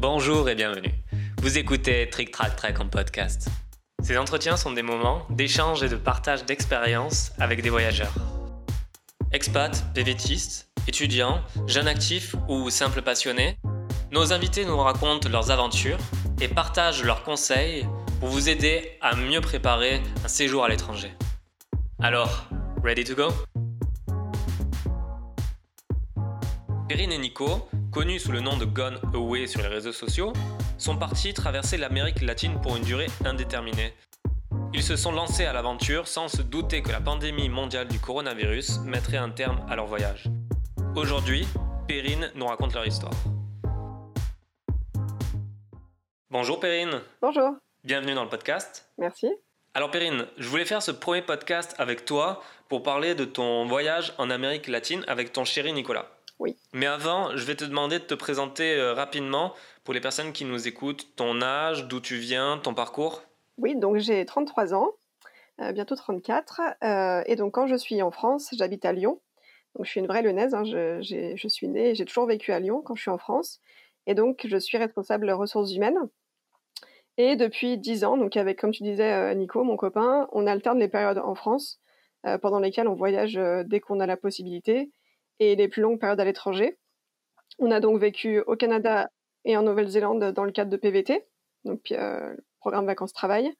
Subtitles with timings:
[0.00, 0.94] Bonjour et bienvenue.
[1.42, 3.48] Vous écoutez Trick Track Track en podcast.
[4.00, 8.14] Ces entretiens sont des moments d'échange et de partage d'expériences avec des voyageurs.
[9.32, 13.58] Expats, PVTistes, étudiants, jeunes actifs ou simples passionnés,
[14.12, 15.98] nos invités nous racontent leurs aventures
[16.40, 17.84] et partagent leurs conseils
[18.20, 21.10] pour vous aider à mieux préparer un séjour à l'étranger.
[22.00, 22.46] Alors,
[22.84, 23.32] ready to go?
[26.88, 30.32] Perrine et Nico, connus sous le nom de Gone Away sur les réseaux sociaux,
[30.76, 33.94] sont partis traverser l'Amérique latine pour une durée indéterminée.
[34.74, 38.80] Ils se sont lancés à l'aventure sans se douter que la pandémie mondiale du coronavirus
[38.80, 40.24] mettrait un terme à leur voyage.
[40.94, 41.46] Aujourd'hui,
[41.86, 43.12] Perrine nous raconte leur histoire.
[46.30, 47.00] Bonjour Perrine.
[47.22, 47.52] Bonjour.
[47.84, 48.90] Bienvenue dans le podcast.
[48.98, 49.28] Merci.
[49.72, 54.12] Alors Perrine, je voulais faire ce premier podcast avec toi pour parler de ton voyage
[54.18, 56.17] en Amérique latine avec ton chéri Nicolas.
[56.38, 56.56] Oui.
[56.72, 60.44] Mais avant, je vais te demander de te présenter euh, rapidement pour les personnes qui
[60.44, 63.22] nous écoutent, ton âge, d'où tu viens, ton parcours.
[63.56, 64.92] Oui, donc j'ai 33 ans,
[65.60, 66.60] euh, bientôt 34.
[66.84, 69.20] Euh, et donc quand je suis en France, j'habite à Lyon.
[69.74, 72.60] Donc je suis une vraie lyonnaise, hein, je, je, suis née, j'ai toujours vécu à
[72.60, 73.60] Lyon quand je suis en France.
[74.06, 75.98] Et donc je suis responsable ressources humaines.
[77.16, 80.88] Et depuis 10 ans, donc avec, comme tu disais, Nico, mon copain, on alterne les
[80.88, 81.80] périodes en France
[82.40, 84.92] pendant lesquelles on voyage dès qu'on a la possibilité
[85.40, 86.78] et les plus longues périodes à l'étranger.
[87.58, 89.08] On a donc vécu au Canada
[89.44, 91.26] et en Nouvelle-Zélande dans le cadre de PVT,
[91.64, 93.52] donc euh, programme vacances-travail.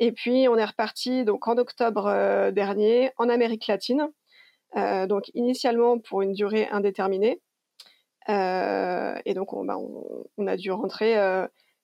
[0.00, 4.08] Et puis on est reparti donc en octobre euh, dernier en Amérique latine,
[4.76, 7.40] euh, donc initialement pour une durée indéterminée.
[8.28, 11.12] et donc on, bah, on, a dû rentrer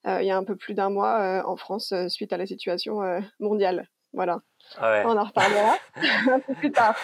[0.07, 3.01] il y a un peu plus d'un mois en France suite à la situation
[3.41, 3.89] mondiale.
[4.13, 4.41] Voilà.
[4.81, 5.77] On en reparlera
[6.31, 6.97] un peu plus tard.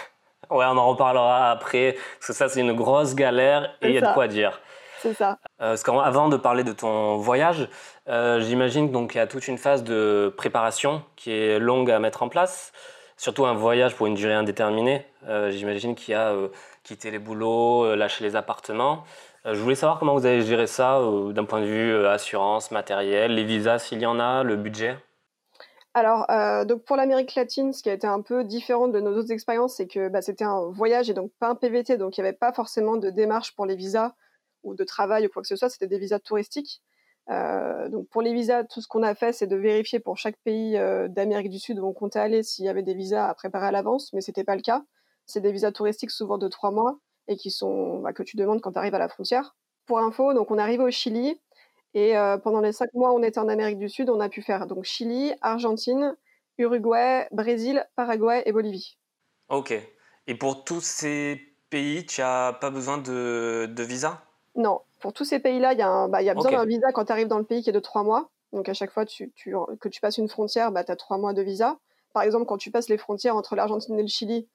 [0.48, 3.98] Ouais, on en reparlera après, parce que ça, c'est une grosse galère et il y
[3.98, 4.60] a de quoi dire.
[5.00, 5.38] C'est ça.
[5.62, 7.68] Euh, parce qu'avant de parler de ton voyage,
[8.08, 12.22] euh, j'imagine qu'il y a toute une phase de préparation qui est longue à mettre
[12.22, 12.72] en place.
[13.16, 15.06] Surtout un voyage pour une durée indéterminée.
[15.26, 16.34] Euh, j'imagine qu'il y a
[16.84, 19.04] quitté les boulots, lâché les appartements.
[19.44, 21.00] je voulais savoir comment vous avez géré ça
[21.30, 24.96] d'un point de vue assurance, matériel, les visas s'il y en a, le budget?
[25.92, 29.16] Alors, euh, donc pour l'Amérique latine, ce qui a été un peu différent de nos
[29.16, 32.20] autres expériences, c'est que bah, c'était un voyage et donc pas un PVT, donc il
[32.22, 34.14] n'y avait pas forcément de démarche pour les visas
[34.62, 36.80] ou de travail ou quoi que ce soit, c'était des visas touristiques.
[37.28, 40.36] Euh, donc pour les visas, tout ce qu'on a fait, c'est de vérifier pour chaque
[40.44, 43.34] pays euh, d'Amérique du Sud où on comptait aller s'il y avait des visas à
[43.34, 44.84] préparer à l'avance, mais c'était pas le cas.
[45.26, 48.60] C'est des visas touristiques souvent de trois mois et qui sont bah, que tu demandes
[48.60, 49.56] quand tu arrives à la frontière.
[49.86, 51.40] Pour info, donc on arrive au Chili
[51.94, 54.28] et euh, pendant les cinq mois où on était en Amérique du Sud, on a
[54.28, 56.16] pu faire donc Chili, Argentine,
[56.58, 58.98] Uruguay, Brésil, Paraguay et Bolivie.
[59.48, 59.74] Ok.
[60.26, 61.40] Et pour tous ces
[61.70, 64.22] pays, tu n'as pas besoin de, de, visa?
[64.54, 64.80] Non.
[65.00, 67.12] Pour tous ces pays-là, il y a, bah, y a besoin d'un visa quand tu
[67.12, 68.30] arrives dans le pays qui est de trois mois.
[68.52, 71.18] Donc à chaque fois tu, tu, que tu passes une frontière, bah, tu as trois
[71.18, 71.78] mois de visa.
[72.12, 74.48] Par exemple, quand tu passes les frontières entre l'Argentine et le Chili,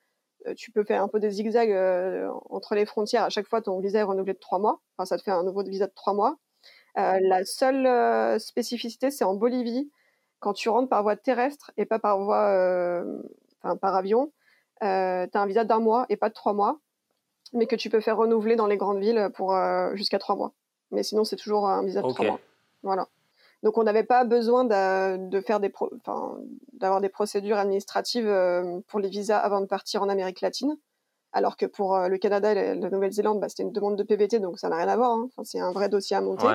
[0.47, 3.23] euh, tu peux faire un peu des zigzags euh, entre les frontières.
[3.23, 4.81] À chaque fois, ton visa est renouvelé de trois mois.
[4.97, 6.38] Enfin, ça te fait un nouveau visa de trois mois.
[6.98, 9.92] Euh, la seule euh, spécificité, c'est en Bolivie,
[10.40, 13.22] quand tu rentres par voie terrestre et pas par voie, euh,
[13.62, 14.32] enfin, par avion,
[14.82, 16.80] tu as un visa d'un mois et pas de trois mois,
[17.54, 19.58] mais que tu peux faire renouveler dans les grandes villes pour
[19.94, 20.54] jusqu'à trois mois.
[20.92, 22.40] Mais sinon, c'est toujours un visa de trois mois.
[22.84, 23.08] Voilà.
[23.64, 25.74] Donc, on n'avait pas besoin de, faire des,
[26.74, 28.32] d'avoir des procédures administratives
[28.88, 30.78] pour les visas avant de partir en Amérique latine.
[31.34, 34.60] Alors que pour le Canada et la Nouvelle-Zélande, bah, c'était une demande de PVT, donc
[34.60, 35.12] ça n'a rien à voir.
[35.12, 35.28] Hein.
[35.28, 36.48] Enfin, c'est un vrai dossier à monter.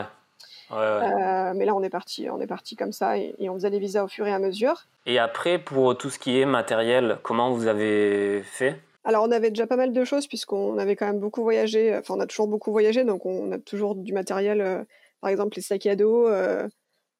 [0.72, 3.78] Euh, mais là, on est parti, on est parti comme ça et, on faisait les
[3.78, 4.86] visas au fur et à mesure.
[5.06, 8.80] Et après, pour tout ce qui est matériel, comment vous avez fait?
[9.04, 11.96] Alors, on avait déjà pas mal de choses puisqu'on avait quand même beaucoup voyagé.
[11.96, 14.60] Enfin, on a toujours beaucoup voyagé, donc on a toujours du matériel.
[14.60, 14.84] Euh,
[15.20, 16.68] par exemple, les sacs à dos, euh,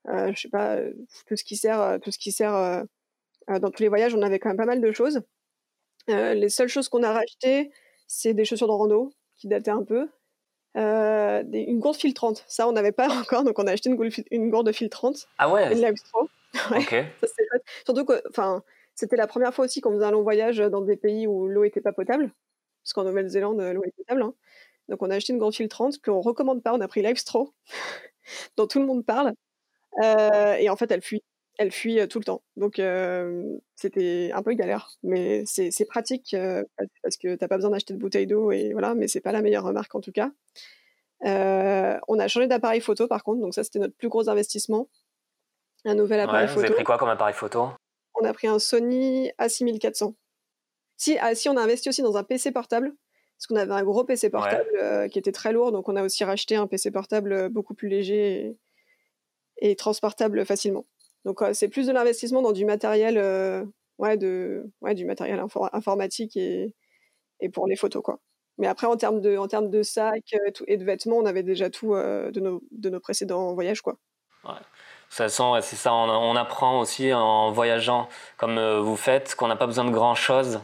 [0.07, 0.79] je sais pas,
[1.27, 2.85] tout ce qui sert, tout ce qui sert
[3.49, 4.15] dans tous les voyages.
[4.15, 5.21] On avait quand même pas mal de choses.
[6.09, 7.71] les seules choses qu'on a rachetées,
[8.07, 10.09] c'est des chaussures de rando qui dataient un peu.
[10.77, 12.45] Euh, une gourde filtrante.
[12.47, 15.27] Ça, on n'avait pas encore, donc on a acheté une, une gourde filtrante.
[15.39, 15.95] Ah ouais Une
[16.77, 16.95] Ok.
[17.85, 18.63] Surtout que, enfin,
[18.95, 21.65] c'était la première fois aussi qu'on faisait un long voyage dans des pays où l'eau
[21.65, 22.33] était pas potable,
[22.83, 24.23] parce qu'en Nouvelle-Zélande, l'eau est potable.
[24.23, 24.35] Hein.
[24.89, 26.75] Donc on a acheté une gourde filtrante qu'on recommande pas.
[26.75, 27.53] On a pris Lifestraw,
[28.57, 29.35] dont tout le monde parle,
[30.03, 31.23] euh, et en fait, elle fuit
[31.61, 32.43] elle fuit tout le temps.
[32.57, 32.81] Donc
[33.77, 36.35] c'était un peu galère, mais c'est pratique
[37.03, 39.43] parce que t'as pas besoin d'acheter de bouteille d'eau et voilà, mais c'est pas la
[39.43, 40.31] meilleure remarque en tout cas.
[41.23, 44.89] on a changé d'appareil photo par contre, donc ça c'était notre plus gros investissement.
[45.85, 46.61] Un nouvel appareil photo.
[46.61, 47.69] Vous avez pris quoi comme appareil photo?
[48.15, 50.15] On a pris un Sony A6400.
[50.97, 52.95] Si, ah, si on a investi aussi dans un PC portable,
[53.37, 56.25] parce qu'on avait un gros PC portable qui était très lourd, donc on a aussi
[56.25, 58.57] racheté un PC portable beaucoup plus léger
[59.59, 60.87] et, transportable facilement.
[61.25, 63.17] Donc c'est plus de l'investissement dans du matériel,
[63.99, 66.75] ouais, de, ouais, du matériel informatique et,
[67.41, 68.21] et pour les photos quoi.
[68.59, 70.35] Mais après, en termes de, en termes de sacs
[70.67, 73.81] et de vêtements, on avait déjà tout de, nos, de nos précédents voyages.
[73.81, 73.97] Quoi.
[74.45, 74.53] Ouais.
[75.11, 79.49] De toute façon, c'est ça, on, apprend aussi en voyageant comme euh, vous faites qu'on
[79.49, 80.61] n'a pas besoin de grand-chose.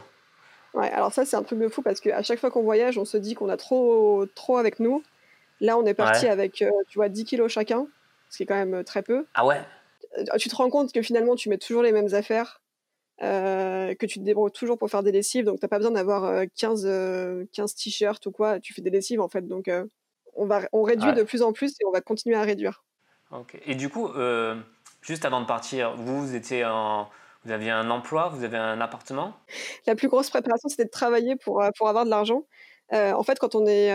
[0.73, 3.03] Ouais, alors ça, c'est un truc de fou parce qu'à chaque fois qu'on voyage, on
[3.03, 5.03] se dit qu'on a trop, trop avec nous.
[5.59, 7.87] Là, on est parti avec, euh, tu vois, 10 kilos chacun,
[8.29, 9.25] ce qui est quand même euh, très peu.
[9.33, 9.61] Ah ouais?
[10.37, 12.61] Tu te rends compte que finalement, tu mets toujours les mêmes affaires,
[13.19, 16.45] que tu te débrouilles toujours pour faire des lessives, donc tu n'as pas besoin d'avoir
[16.55, 19.47] 15, 15 t-shirts ou quoi, tu fais des lessives en fait.
[19.47, 19.69] Donc
[20.35, 22.83] on, va, on réduit de plus en plus et on va continuer à réduire.
[23.65, 24.55] Et du coup, euh,
[25.01, 27.09] juste avant de partir, vous, étiez en,
[27.43, 29.33] vous aviez un emploi, vous avez un appartement?
[29.85, 32.43] La plus grosse préparation, c'était de travailler pour, euh, pour avoir de l'argent.
[32.93, 33.91] Euh, en fait, quand on est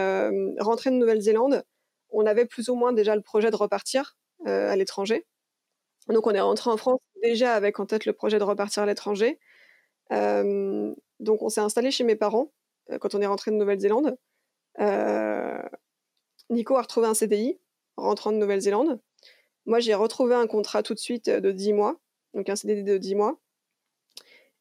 [0.60, 1.64] rentré de Nouvelle-Zélande,
[2.10, 5.24] on avait plus ou moins déjà le projet de repartir à l'étranger.
[6.08, 8.86] Donc, on est rentré en France déjà avec en tête le projet de repartir à
[8.86, 9.38] l'étranger.
[10.10, 12.52] donc, on s'est installé chez mes parents
[13.00, 14.16] quand on est rentré de Nouvelle-Zélande.
[16.50, 17.58] Nico a retrouvé un CDI
[17.96, 19.00] rentrant de Nouvelle-Zélande.
[19.66, 21.96] Moi, j'ai retrouvé un contrat tout de suite euh, de 10 mois,
[22.34, 23.38] donc un CDD de 10 mois.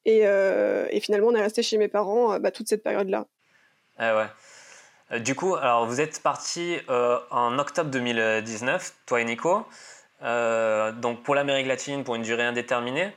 [0.07, 3.27] Euh, et, finalement, on est resté chez mes parents euh, bah, toute cette période-là.
[3.97, 4.15] Ah
[5.11, 5.19] ouais.
[5.19, 9.63] du coup, alors vous êtes parti en octobre 2019, toi et Nico,
[10.21, 13.12] donc pour l'Amérique latine pour une durée indéterminée.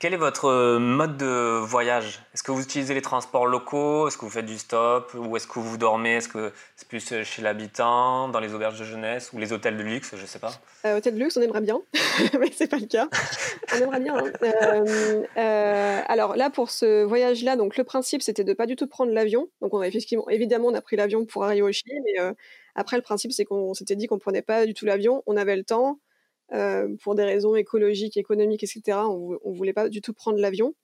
[0.00, 2.20] Quel est votre euh, mode de voyage?
[2.32, 4.08] Est-ce que vous utilisez les transports locaux?
[4.08, 5.12] Est-ce que vous faites du stop?
[5.14, 6.14] Ou est-ce que vous dormez?
[6.14, 9.76] Est-ce que c'est plus euh, chez l'habitant, dans les auberges de jeunesse ou les hôtels
[9.76, 10.14] de luxe?
[10.16, 10.52] Je ne sais pas.
[10.86, 11.82] Euh, hôtel de luxe, on aimerait bien,
[12.40, 13.10] mais c'est pas le cas.
[13.74, 14.16] on aimerait bien.
[15.36, 16.02] Hein.
[16.08, 19.50] alors là, pour ce voyage-là, donc le principe, c'était de pas du tout prendre l'avion.
[19.60, 22.34] Donc on a effectivement, évidemment, on a pris l'avion pour arriver au Chili, mais
[22.74, 25.22] après le principe, c'est qu'on s'était dit qu'on prenait pas du tout l'avion.
[25.26, 25.98] On avait le temps.
[26.52, 28.98] Euh, pour des raisons écologiques, économiques, etc.
[28.98, 30.74] On, ne voulait pas du tout prendre l'avion.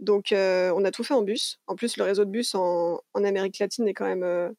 [0.00, 1.60] Donc, euh, on a tout fait en bus.
[1.66, 4.54] En plus, le réseau de bus en, Amérique latine est quand même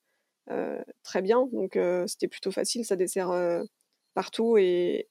[0.49, 1.47] euh, très bien.
[1.53, 1.77] Donc,
[2.07, 2.85] c'était plutôt facile.
[2.85, 3.31] Ça dessert
[4.15, 5.07] partout et,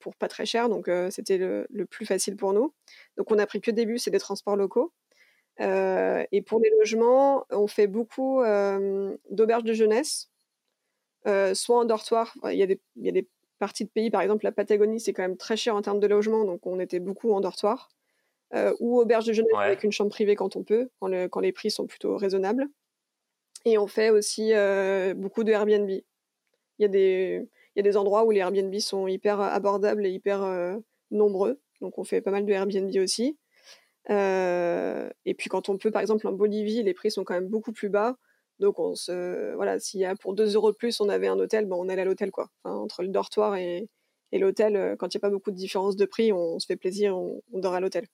[0.00, 0.68] pour pas très cher.
[0.68, 2.74] Donc, c'était le, plus facile pour nous.
[3.16, 4.92] Donc, on a pris que des bus et des transports locaux.
[5.60, 8.42] et pour les logements, on fait beaucoup
[9.30, 10.30] d'auberges de jeunesse,
[11.54, 12.34] soit en dortoir.
[12.50, 13.28] Il y a des
[13.62, 16.08] partie de pays, par exemple la Patagonie, c'est quand même très cher en termes de
[16.08, 17.90] logement, donc on était beaucoup en dortoir.
[18.54, 21.52] Euh, ou auberge de jeunesse avec une chambre privée quand on peut, quand, quand, les
[21.52, 22.66] prix sont plutôt raisonnables.
[23.64, 25.88] Et on fait aussi euh, beaucoup de Airbnb.
[25.88, 26.02] Il
[26.80, 30.10] y, a des, il y a des endroits où les Airbnb sont hyper abordables et
[30.10, 30.76] hyper euh,
[31.12, 33.38] nombreux, donc on fait pas mal de Airbnb aussi.
[34.08, 37.72] et puis quand on peut, par exemple en Bolivie, les prix sont quand même beaucoup
[37.72, 38.16] plus bas.
[38.62, 41.84] Donc on se voilà, a pour 2 euros de plus, on avait un hôtel, bon,
[41.84, 42.48] on allait à l'hôtel quoi.
[42.62, 43.88] entre le dortoir et,
[44.32, 46.76] l'hôtel, euh, quand il n'y a pas beaucoup de différence de prix, on, se fait
[46.76, 48.06] plaisir, on, dort à l'hôtel.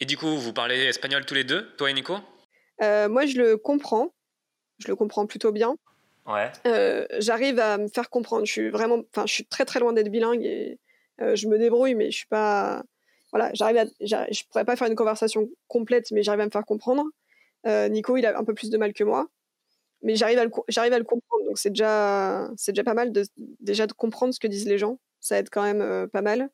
[0.00, 2.14] Et du coup, vous parlez espagnol tous les deux, toi et Nico?
[2.80, 4.14] Euh, Moi, je le comprends.
[4.78, 5.76] Je le comprends plutôt bien.
[6.24, 6.52] Ouais.
[6.66, 8.46] Euh, j'arrive à me faire comprendre.
[8.46, 10.78] Je suis vraiment, enfin, je suis très très loin d'être bilingue et
[11.18, 12.84] je me débrouille, mais je suis pas.
[13.32, 16.64] Voilà, j'arrive à, je pourrais pas faire une conversation complète, mais j'arrive à me faire
[16.64, 17.04] comprendre.
[17.66, 19.28] Nico, il a un peu plus de mal que moi
[20.02, 21.44] mais j'arrive à le j'arrive à le comprendre.
[21.44, 23.24] Donc c'est déjà c'est déjà pas mal de
[23.60, 24.98] déjà de comprendre ce que disent les gens.
[25.20, 26.50] Ça aide quand même euh, pas mal.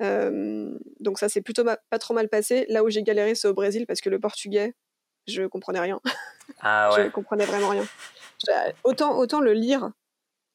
[0.00, 2.66] Donc ça s'est plutôt pas trop mal passé.
[2.68, 4.74] Là où j'ai galéré c'est au Brésil parce que le portugais
[5.26, 6.00] je comprenais rien.
[6.60, 7.04] Ah ouais.
[7.04, 7.84] je comprenais vraiment rien.
[8.82, 9.92] Autant autant le lire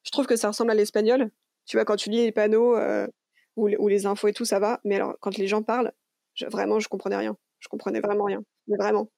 [0.02, 1.30] je trouve que ça ressemble à l'espagnol.
[1.66, 3.06] Tu vois quand tu lis les panneaux euh,
[3.54, 4.80] ou, les infos et tout ça va.
[4.82, 5.92] Mais alors quand les gens parlent
[6.34, 7.36] je, vraiment je comprenais rien.
[7.60, 8.42] Je comprenais vraiment rien.
[8.66, 9.08] Mais vraiment.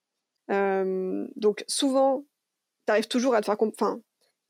[1.36, 2.26] Donc souvent
[2.86, 4.00] t'arrives toujours à te faire enfin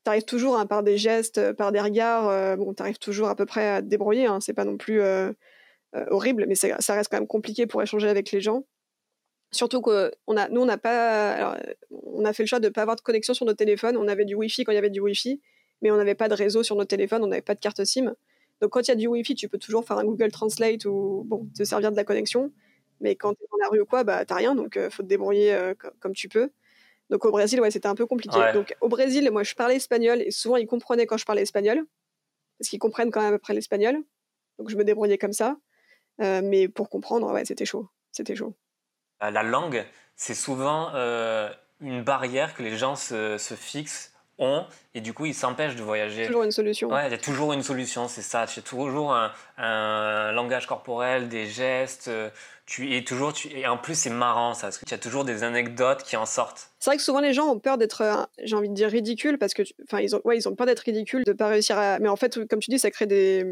[0.03, 3.45] t'arrives toujours par des gestes euh, par des regards euh, bon t'arrives toujours à peu
[3.45, 5.33] près à te débrouiller hein, c'est pas non plus euh,
[6.09, 8.65] horrible mais ça reste quand même compliqué pour échanger avec les gens.
[9.51, 11.57] Surtout que a nous on n'a pas
[11.91, 14.25] on a fait le choix de pas avoir de connexion sur nos téléphones on avait
[14.25, 15.41] du wifi quand il y avait du wifi
[15.81, 18.13] mais on n'avait pas de réseau sur nos téléphones on n'avait pas de carte SIM.
[18.61, 21.23] Donc quand il y a du wifi tu peux toujours faire un Google Translate ou
[21.25, 22.51] bon te servir de la connexion.
[23.01, 25.07] Mais quand tu es dans la rue ou quoi bah t'as rien donc faut te
[25.07, 26.51] débrouiller comme tu peux
[27.09, 28.39] donc au Brésil, ouais, c'était un peu compliqué.
[28.53, 31.85] Donc au Brésil, moi, je parlais espagnol et souvent ils comprenaient quand je parlais espagnol,
[32.59, 33.97] parce qu'ils comprennent quand même après l'espagnol.
[34.59, 35.57] Donc je me débrouillais comme ça.
[36.21, 37.87] Euh, mais pour comprendre, ouais, c'était chaud.
[38.11, 38.55] C'était chaud.
[39.21, 39.85] La langue,
[40.15, 41.49] c'est souvent euh,
[41.79, 45.83] une barrière que les gens se, se, fixent ont et du coup ils s'empêchent de
[45.83, 46.25] voyager.
[46.25, 46.89] Toujours une solution.
[46.89, 48.41] Ouais, il y a toujours une solution, c'est ça.
[48.41, 52.09] As toujours un, un, langage corporel, des gestes.
[52.67, 55.23] Tu es toujours, tu, et en plus c'est marrant ça, parce que tu as toujours
[55.23, 56.69] des anecdotes qui en sortent.
[56.79, 59.37] C'est vrai que souvent les gens ont peur d'être, euh, j'ai envie de dire ridicule,
[59.37, 61.97] parce que, enfin ils ont, ouais, ils ont peur d'être ridicules, de pas réussir à,
[61.99, 63.45] mais en fait comme tu dis ça crée des,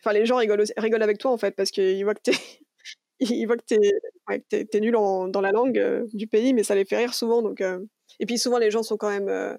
[0.00, 2.38] enfin les gens rigolent, rigolent avec toi en fait parce qu'ils voient que t'es,
[3.20, 3.92] ils voient que t'es,
[4.30, 7.42] ouais, es, nul dans la langue euh, du pays, mais ça les fait rire souvent
[7.42, 7.60] donc.
[7.60, 7.80] Euh,
[8.18, 9.58] et puis souvent les gens sont quand même,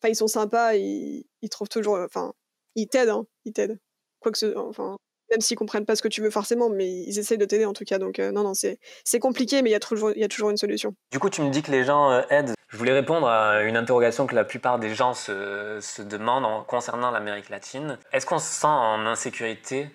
[0.00, 2.32] enfin ils sont sympas, ils, ils trouvent toujours, enfin
[2.76, 3.78] ils t'aident, hein, ils t'aident.
[4.20, 4.96] Quoi que ce, enfin
[5.30, 7.72] même s'ils comprennent pas ce que tu veux forcément, mais ils essayent de t'aider en
[7.72, 7.98] tout cas.
[7.98, 10.56] Donc euh, non, non, c'est compliqué, mais il y, a toujours, y a toujours une
[10.56, 10.94] solution.
[11.12, 12.54] Du coup, tu me dis que les gens euh, aident.
[12.68, 17.10] Je voulais répondre à une interrogation que la plupart des gens se, se demandent concernant
[17.10, 17.98] l'Amérique latine.
[18.12, 19.88] Est-ce qu'on se sent en insécurité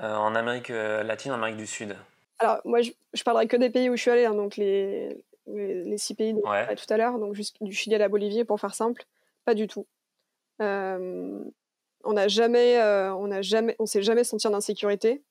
[0.00, 1.96] euh, en Amérique latine, en Amérique du Sud?
[2.38, 5.16] Alors moi, je, je, parlerai que des pays où je suis allée, hein, donc les,
[5.46, 6.74] les, six pays dont ouais.
[6.74, 9.04] tout à l'heure, donc du Chili à la Bolivie, pour faire simple,
[9.44, 9.86] pas du tout.
[10.60, 11.44] Euh,
[12.04, 15.22] on n'a jamais, euh, on n'a jamais, on s'est jamais senti en insécurité,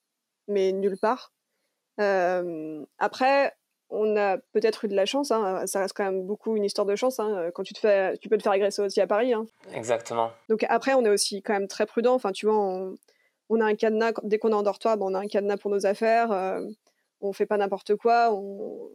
[0.48, 1.32] mais nulle part.
[2.00, 3.54] Euh, après,
[3.90, 5.32] on a peut-être eu de la chance.
[5.32, 7.20] Hein, ça reste quand même beaucoup une histoire de chance.
[7.20, 9.34] Hein, quand tu te fais, tu peux te faire agresser aussi à Paris.
[9.34, 9.46] Hein.
[9.74, 10.32] Exactement.
[10.50, 12.16] Donc après, on est aussi quand même très prudent.
[12.16, 14.98] Enfin, tu vois, on, a un cadenas dès qu'on est en dortoir.
[15.00, 16.32] on a un cadenas pour nos affaires.
[16.32, 16.66] Euh,
[17.22, 18.34] on fait pas n'importe quoi.
[18.34, 18.90] On,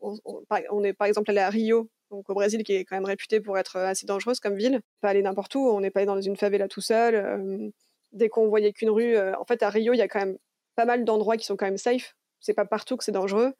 [0.00, 3.40] on, est par exemple allé à Rio donc au Brésil qui est quand même réputé
[3.40, 4.80] pour être assez dangereuse comme ville.
[5.00, 7.14] Pas aller n'importe où, on n'est pas allé dans une favela tout seul.
[7.14, 7.68] Euh,
[8.12, 10.38] dès qu'on voyait qu'une rue, euh, en fait à Rio il y a quand même
[10.74, 12.16] pas mal d'endroits qui sont quand même safe.
[12.40, 13.54] C'est pas partout que c'est dangereux.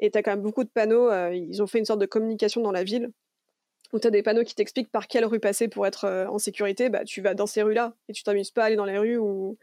[0.00, 1.10] Et tu as quand même beaucoup de panneaux.
[1.10, 3.10] Euh, ils ont fait une sorte de communication dans la ville
[3.92, 6.88] où tu as des panneaux qui t'expliquent par quelle rue passer pour être en sécurité.
[6.88, 9.18] Bah, tu vas dans ces rues-là et tu t'amuses pas à aller dans les rues
[9.18, 9.56] où,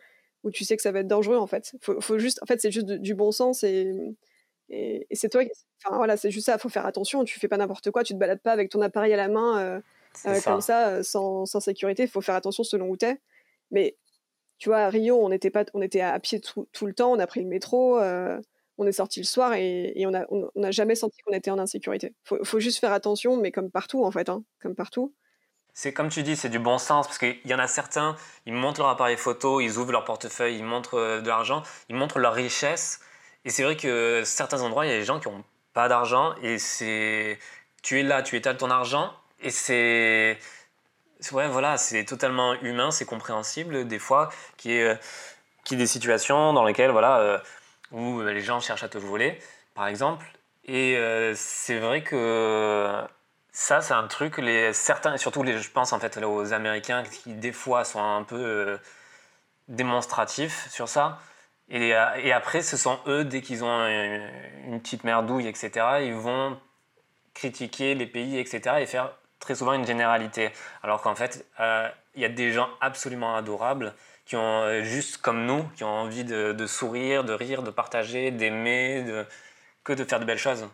[0.43, 1.75] où tu sais que ça va être dangereux en fait.
[1.81, 3.91] Faut, juste, en fait, c'est juste du bon sens et
[4.72, 5.44] et, c'est toi,
[5.84, 6.54] enfin voilà, c'est juste ça.
[6.56, 7.24] Il faut faire attention.
[7.25, 8.04] Tu fais pas n'importe quoi.
[8.04, 9.82] Tu te balades pas avec ton appareil à la main euh,
[10.25, 12.04] euh, comme ça, euh, sans, sans sécurité.
[12.04, 13.20] Il faut faire attention selon où t'es.
[13.70, 13.98] Mais
[14.58, 17.12] tu vois, à Rio, on était pas, on était à pied tout, tout le temps.
[17.12, 18.00] On a pris le métro.
[18.78, 21.51] on est sorti le soir et, et on n'a on, on jamais senti qu'on était
[21.51, 22.13] en insécurité.
[22.24, 25.13] Faut, faut juste faire attention, mais comme partout en fait, hein, comme partout.
[25.74, 28.54] C'est comme tu dis, c'est du bon sens parce qu'il y en a certains, ils
[28.54, 32.34] montrent leur appareil photo, ils ouvrent leur portefeuille, ils montrent de l'argent, ils montrent leur
[32.34, 33.00] richesse
[33.45, 35.43] et c'est vrai que certains endroits, il y a des gens qui n'ont
[35.74, 37.39] pas d'argent et c'est.
[37.83, 40.38] Tu es là, tu étales ton argent et c'est.
[41.31, 45.00] Ouais, voilà, c'est totalement humain, c'est compréhensible des fois qu'il y, ait,
[45.63, 47.39] qui des situations dans lesquelles, voilà, euh,
[47.91, 49.39] où les gens cherchent à te voler,
[49.75, 50.25] par exemple.
[50.65, 52.91] Et euh, c'est vrai que
[53.51, 57.33] ça, c'est un truc, les, certains, surtout les, je pense en fait aux Américains qui
[57.33, 58.77] des fois sont un peu euh,
[59.67, 61.19] démonstratifs sur ça.
[61.74, 63.86] Euh, et, après, ce sont eux, dès qu'ils ont
[64.68, 66.58] une, petite merdouille, etc., ils vont
[67.34, 70.50] critiquer les pays, etc., et faire très souvent une généralité.
[70.84, 73.94] Alors qu'en fait, euh, il y a des gens absolument adorables
[74.25, 78.32] qui ont, euh, juste comme nous, qui ont envie de, sourire, de rire, de partager,
[78.32, 79.06] d'aimer,
[79.84, 80.68] que de faire de belles choses.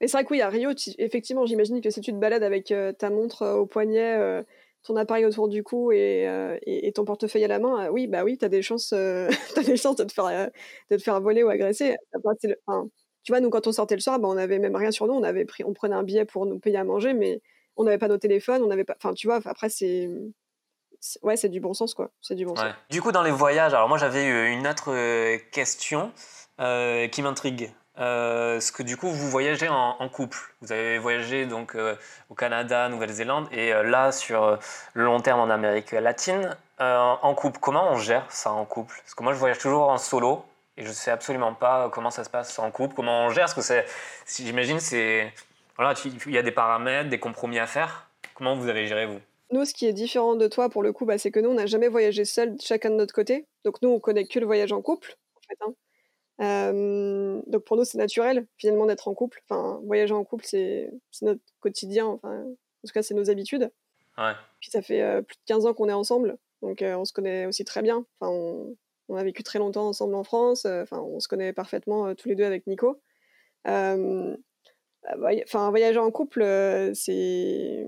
[0.00, 3.46] Et c'est vrai que Rio, effectivement, j'imagine que si tu te balades avec ta montre
[3.46, 4.44] au poignet,
[4.84, 6.58] ton appareil autour du cou et, euh,
[6.94, 9.62] ton portefeuille à la main, euh, oui, bah oui, tu as des chances, euh, as
[9.62, 10.50] des chances de te faire,
[10.90, 11.96] de te faire voler ou agresser.
[12.42, 15.14] tu vois, nous, quand on sortait le soir, bah, on n'avait même rien sur nous.
[15.14, 17.40] On, avait pris, on prenait un billet pour nous payer à manger, mais
[17.76, 18.62] on n'avait pas nos téléphones.
[18.62, 18.94] On n'avait pas.
[18.96, 20.08] Enfin, tu vois, après, c'est.
[21.22, 22.10] Ouais, c'est du bon sens, quoi.
[22.20, 22.72] C'est du bon sens.
[22.90, 24.90] Du coup, dans les voyages, alors moi, j'avais une autre
[25.50, 26.12] question
[26.58, 27.70] qui m'intrigue.
[27.98, 30.38] Euh, ce que du coup vous voyagez en, couple.
[30.60, 31.94] Vous avez voyagé donc euh,
[32.28, 34.58] au Canada, Nouvelle-Zélande et euh, là sur
[34.94, 37.60] le long terme en Amérique latine en couple.
[37.60, 38.96] Comment on gère ça en couple?
[39.02, 40.44] Parce que moi je voyage toujours en solo
[40.76, 42.94] et je sais absolument pas comment ça se passe en couple.
[42.96, 43.44] Comment on gère?
[43.44, 43.86] Parce que c'est,
[44.26, 45.32] j'imagine, c'est
[45.76, 48.08] voilà, il y a des paramètres, des compromis à faire.
[48.34, 49.20] Comment vous avez géré vous?
[49.50, 51.54] Nous, ce qui est différent de toi, pour le coup, bah, c'est que nous, on
[51.54, 53.46] n'a jamais voyagé seul, chacun de notre côté.
[53.64, 55.58] Donc, nous, on connaît que le voyage en couple, en fait.
[55.64, 55.74] Hein
[56.38, 59.42] donc pour nous, c'est naturel finalement d'être en couple.
[59.48, 60.90] Enfin, voyager en couple, c'est
[61.22, 62.06] notre quotidien.
[62.06, 63.70] Enfin, en tout cas, c'est nos habitudes.
[64.18, 64.32] Ouais.
[64.60, 67.64] Puis ça fait plus de 15 ans qu'on est ensemble, donc on se connaît aussi
[67.64, 68.06] très bien.
[68.20, 70.64] Enfin, on, a vécu très longtemps ensemble en France.
[70.66, 73.00] Enfin, on se connaît parfaitement tous les deux avec Nico.
[73.66, 74.36] Enfin,
[75.70, 76.44] voyager en couple,
[76.94, 77.86] c'est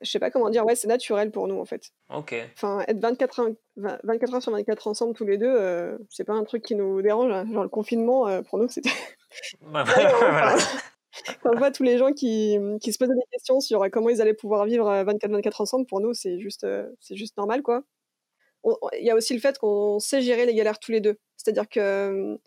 [0.00, 1.92] je sais pas comment dire, ouais, c'est naturel pour nous en fait.
[2.14, 2.34] Ok.
[2.54, 6.34] Enfin, être 24 heures, 24 heures sur 24 ensemble tous les deux, euh, c'est pas
[6.34, 7.32] un truc qui nous dérange.
[7.32, 7.46] Hein.
[7.52, 8.90] Genre le confinement, euh, pour nous, c'était.
[9.62, 9.84] Bah,
[11.42, 14.22] Quand on voit tous les gens qui, qui, se posaient des questions sur comment ils
[14.22, 16.66] allaient pouvoir vivre 24-24 euh, ensemble, pour nous, c'est juste,
[17.00, 17.82] c'est juste normal quoi.
[18.98, 21.18] Il y a aussi le fait qu'on sait gérer les galères tous les deux.
[21.36, 22.38] C'est-à-dire que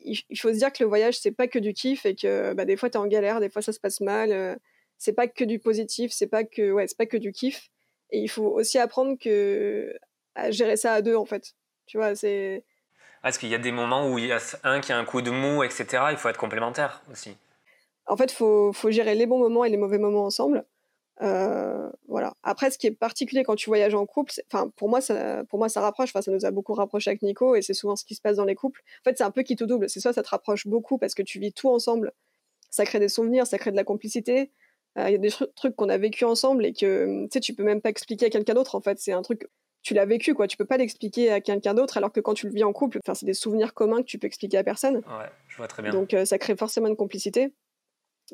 [0.00, 2.64] il faut se dire que le voyage, c'est pas que du kiff et que bah,
[2.64, 4.58] des fois, tu es en galère, des fois, ça se passe mal
[4.98, 7.70] c'est pas que du positif, c'est pas que ouais, c'est pas que du kiff.
[8.10, 9.94] Et il faut aussi apprendre que
[10.34, 11.54] à gérer ça à deux en fait.
[11.86, 12.64] Tu vois, c'est.
[13.24, 15.22] Est-ce qu'il y a des moments où il y a un qui a un coup
[15.22, 16.04] de mou, etc.
[16.10, 17.36] Il faut être complémentaire aussi.
[18.06, 20.64] En fait, faut faut gérer les bons moments et les mauvais moments ensemble.
[21.20, 22.34] Euh, voilà.
[22.42, 25.58] Après, ce qui est particulier quand tu voyages en couple, enfin pour moi ça, pour
[25.58, 26.10] moi ça rapproche.
[26.10, 28.36] Enfin, ça nous a beaucoup rapproché avec Nico et c'est souvent ce qui se passe
[28.36, 28.82] dans les couples.
[29.02, 29.88] En fait, c'est un peu qui tout double.
[29.88, 32.12] C'est soit ça te rapproche beaucoup parce que tu vis tout ensemble,
[32.70, 34.50] ça crée des souvenirs, ça crée de la complicité.
[34.98, 37.54] Euh, il y a des trucs qu'on a vécu ensemble et que tu sais, tu
[37.54, 38.74] peux même pas expliquer à quelqu'un d'autre.
[38.74, 39.48] En fait, c'est un truc
[39.82, 40.48] tu l'as vécu quoi.
[40.48, 42.98] Tu peux pas l'expliquer à quelqu'un d'autre alors que quand tu le vis en couple,
[43.02, 44.96] enfin c'est des souvenirs communs que tu peux expliquer à personne.
[44.96, 45.92] Ouais, je vois très bien.
[45.92, 47.54] Donc euh, ça crée forcément une complicité.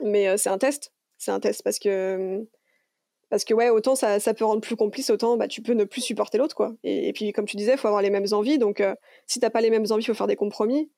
[0.02, 0.92] Mais c'est un test.
[1.18, 2.44] C'est un test parce que
[3.30, 5.84] parce que ouais, autant ça, ça, peut rendre plus complice, autant bah, tu peux ne
[5.84, 6.74] plus supporter l'autre, quoi.
[6.84, 8.58] Et, puis comme tu disais, il faut avoir les mêmes envies.
[8.58, 8.94] Donc euh,
[9.26, 10.90] si t'as pas les mêmes envies, il faut faire des compromis.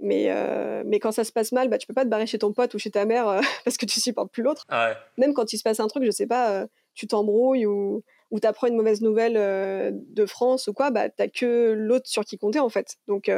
[0.00, 2.38] Mais, euh, mais quand ça se passe mal, bah, tu peux pas te barrer chez
[2.38, 4.64] ton pote ou chez ta mère euh, parce que tu supportes plus l'autre.
[4.68, 8.40] Ah Même quand il se passe un truc, je sais pas, tu t'embrouilles ou, ou
[8.40, 12.60] t'apprends une mauvaise nouvelle de France ou quoi, bah t'as que l'autre sur qui compter
[12.60, 12.96] en fait.
[13.08, 13.30] Donc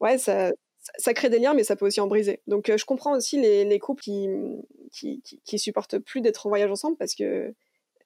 [0.00, 0.52] ouais, ça,
[0.96, 2.40] ça crée des liens, mais ça peut aussi en briser.
[2.46, 4.28] Donc, je comprends aussi les, les couples qui,
[4.92, 7.54] qui, qui, supportent plus d'être en voyage ensemble parce que,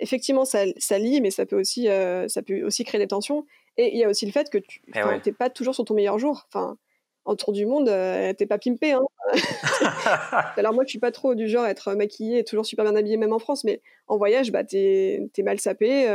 [0.00, 3.46] effectivement, ça, ça lie, mais ça peut, aussi, ça peut aussi créer des tensions.
[3.76, 5.94] Et il y a aussi le fait que tu n'es eh pas toujours sur ton
[5.94, 6.46] meilleur jour.
[6.48, 6.76] Enfin,
[7.24, 8.92] en tour du monde, tu t'es pas pimpé.
[8.92, 9.02] Hein.
[10.56, 12.96] Alors, moi, je suis pas trop du genre à être maquillée et toujours super bien
[12.96, 16.06] habillée, même en France, mais en voyage, bah, t'es es mal sapé.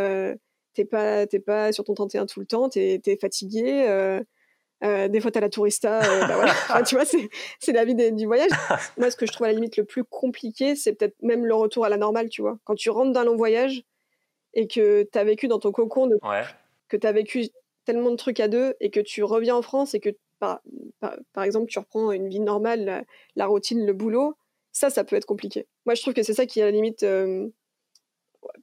[0.74, 4.22] t'es pas, pas sur ton 31 tout le temps, t'es es fatigué.
[4.84, 6.02] Euh, des fois, t'as la tourista.
[6.04, 8.52] Euh, bah tu vois, c'est la vie du voyage.
[8.98, 11.56] Moi, ce que je trouve à la limite le plus compliqué, c'est peut-être même le
[11.56, 12.58] retour à la normale, tu vois.
[12.64, 13.84] Quand tu rentres d'un long voyage
[14.54, 16.18] et que t'as vécu dans ton cocon, de...
[16.90, 17.48] que t'as vécu
[17.86, 20.10] tellement de trucs à deux et que tu reviens en France et que,
[20.40, 20.62] par,
[21.34, 24.36] par, exemple, tu reprends une vie normale, la, routine, le boulot,
[24.72, 25.68] ça, ça peut être compliqué.
[25.86, 27.48] Moi, je trouve que c'est ça qui est à la limite euh,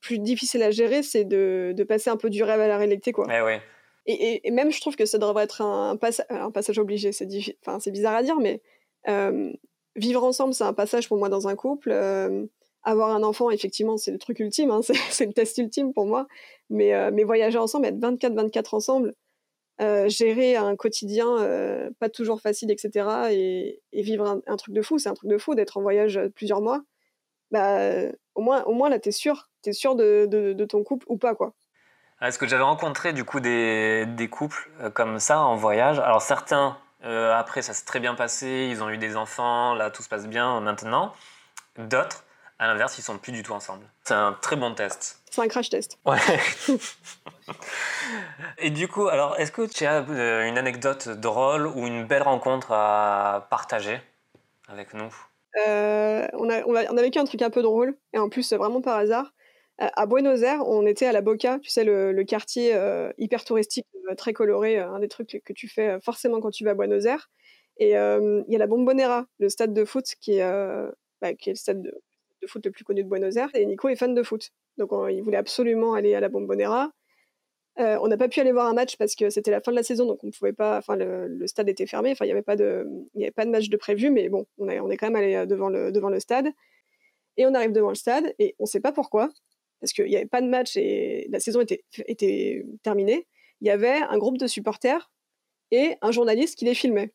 [0.00, 3.12] plus difficile à gérer, c'est de, de, passer un peu du rêve à la réalité,
[3.12, 3.26] quoi.
[3.30, 3.60] Eh ouais.
[4.06, 7.12] Et, même, je trouve que ça devrait être un, un passage obligé.
[7.12, 8.60] C'est bizarre à dire, mais
[9.08, 9.50] euh,
[9.96, 11.90] vivre ensemble, c'est un passage pour moi dans un couple.
[11.90, 12.46] Euh,
[12.82, 16.26] avoir un enfant, effectivement, c'est le truc ultime, hein, c'est le test ultime pour moi.
[16.68, 19.14] Mais, euh, mais voyager ensemble, être 24-24 ensemble,
[19.78, 23.30] gérer un quotidien pas toujours facile, etc.
[23.30, 26.60] Et, vivre un, truc de fou, c'est un truc de fou d'être en voyage plusieurs
[26.60, 26.82] mois.
[27.50, 29.48] Bah, au, moins, au moins, là, t'es sûr.
[29.72, 31.54] Sûr de, de, ton couple ou pas, quoi.
[32.20, 36.22] Est-ce que j'avais rencontré du coup des, des, couples euh, comme ça en voyage Alors
[36.22, 40.02] certains, euh, après ça s'est très bien passé, ils ont eu des enfants, là tout
[40.02, 41.12] se passe bien maintenant.
[41.76, 42.23] D'autres,
[42.58, 43.84] à l'inverse, ils sont plus du tout ensemble.
[44.04, 45.20] C'est un très bon test.
[45.30, 45.98] C'est un crash test.
[46.06, 46.18] Ouais.
[48.58, 52.22] Et du coup, alors est-ce que tu as euh, une anecdote drôle ou une belle
[52.22, 54.00] rencontre à partager
[54.68, 55.12] avec nous?
[55.56, 58.52] On, a, on, a, on a vécu un truc un peu drôle, et en plus
[58.52, 59.32] vraiment par hasard
[59.78, 63.86] à Buenos Aires, on était à la Boca, tu sais, le, quartier euh, hyper touristique,
[64.10, 66.74] euh, très coloré, euh, un des trucs que tu fais forcément quand tu vas à
[66.74, 67.30] Buenos Aires.
[67.78, 70.48] Et il y a la Bombonera, le stade de foot qui est,
[71.20, 71.92] bah, qui est le stade de,
[72.46, 73.50] foot le plus connu de Buenos Aires.
[73.54, 74.50] Et Nico est fan de foot.
[74.78, 76.92] Donc il voulait absolument aller à la Bombonera.
[77.76, 79.82] on n'a pas pu aller voir un match parce que c'était la fin de la
[79.82, 80.78] saison, donc on pouvait pas.
[80.78, 82.12] Enfin, le, stade était fermé.
[82.12, 84.68] Enfin, il n'y avait pas de, avait pas de match de prévu, mais bon, on,
[84.68, 86.48] on est quand même allé devant le, devant le stade.
[87.36, 89.30] Et on arrive devant le stade et on ne sait pas pourquoi
[89.84, 93.26] parce qu'il n'y avait pas de match et la saison était, était terminée,
[93.60, 95.12] il y avait un groupe de supporters
[95.72, 97.12] et un journaliste qui les filmait.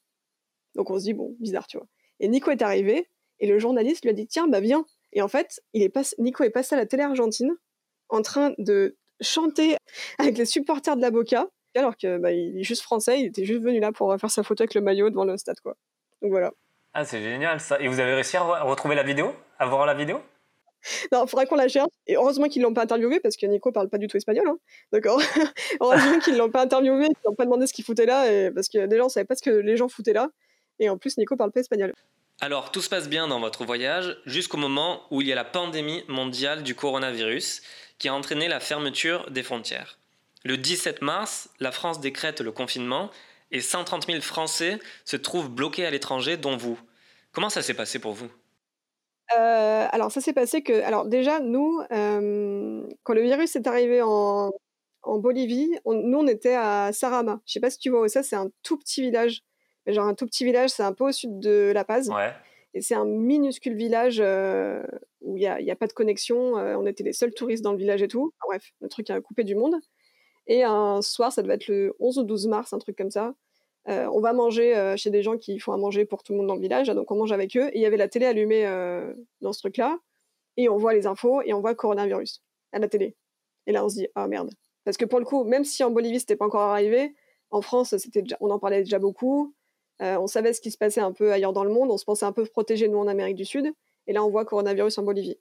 [0.75, 1.87] Donc on se dit, bon, bizarre, tu vois.
[2.19, 3.07] Et Nico est arrivé,
[3.39, 4.85] et le journaliste lui a dit, tiens, bah viens.
[5.13, 6.01] Et en fait, il est pas...
[6.17, 7.55] Nico est passé à la télé argentine
[8.09, 9.75] en train de chanter
[10.17, 13.45] avec les supporters de la Boca, alors que bah, il est juste français, il était
[13.45, 15.75] juste venu là pour faire sa photo avec le maillot devant le stade, quoi.
[16.21, 16.51] Donc voilà.
[16.93, 17.79] Ah, c'est génial ça.
[17.79, 19.33] Et vous avez réussi à retrouver la vidéo?
[19.59, 20.21] À voir la vidéo?
[21.11, 21.89] Non, il faudrait qu'on la cherche.
[22.07, 24.47] Et heureusement qu'ils l'ont pas interviewé parce que Nico parle pas du tout espagnol.
[24.47, 24.57] Hein.
[24.91, 25.21] D'accord
[25.81, 28.51] Heureusement qu'ils l'ont pas interviewé, qu'ils n'ont pas demandé ce qu'il foutait là, et...
[28.51, 30.29] parce que déjà on savait pas ce que les gens foutaient là.
[30.79, 31.93] Et en plus, Nico parle pas espagnol.
[32.41, 35.43] Alors, tout se passe bien dans votre voyage jusqu'au moment où il y a la
[35.43, 37.61] pandémie mondiale du coronavirus
[37.97, 39.99] qui a entraîné la fermeture des frontières.
[40.45, 43.09] Le 17 mars, la France décrète le confinement
[43.51, 46.79] et 130 000 Français se trouvent bloqués à l'étranger, dont vous.
[47.33, 48.31] Comment ça s'est passé pour vous?
[49.37, 54.01] Euh, alors ça s'est passé que, alors déjà nous, euh, quand le virus est arrivé
[54.01, 54.51] en,
[55.05, 57.41] Bolivie, nous on était à Sarama.
[57.45, 59.41] Je sais pas si tu vois où ça, c'est un tout petit village.
[59.91, 62.09] Genre un tout petit village, c'est un peu au sud de La Paz.
[62.09, 62.33] Ouais.
[62.73, 64.83] Et c'est un minuscule village euh,
[65.21, 66.53] où il n'y a, y a, pas de connexion.
[66.53, 68.31] on était les seuls touristes dans le village et tout.
[68.47, 69.75] bref, le truc a coupé du monde.
[70.47, 73.33] Et un soir, ça devait être le 11 ou 12 mars, un truc comme ça.
[73.87, 76.39] Euh, on va manger euh, chez des gens qui font à manger pour tout le
[76.39, 77.69] monde dans le village, donc on mange avec eux.
[77.69, 79.97] Et il y avait la télé allumée euh, dans ce truc-là.
[80.57, 83.15] et on voit les infos et on voit coronavirus à la télé.
[83.67, 84.51] Et là, on se dit, ah merde.
[84.85, 87.15] Parce que pour le coup, même si en Bolivie, c'était pas encore arrivé,
[87.51, 89.55] en France, c'était on en parlait déjà beaucoup.
[90.01, 91.91] Euh, on savait ce qui se passait un peu ailleurs dans le monde.
[91.91, 93.71] On se pensait un peu protégé, nous, en Amérique du Sud.
[94.07, 95.37] Et là, on voit coronavirus en Bolivie.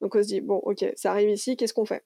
[0.00, 2.04] Donc, on se dit, bon, ok, ça arrive ici, qu'est-ce qu'on fait?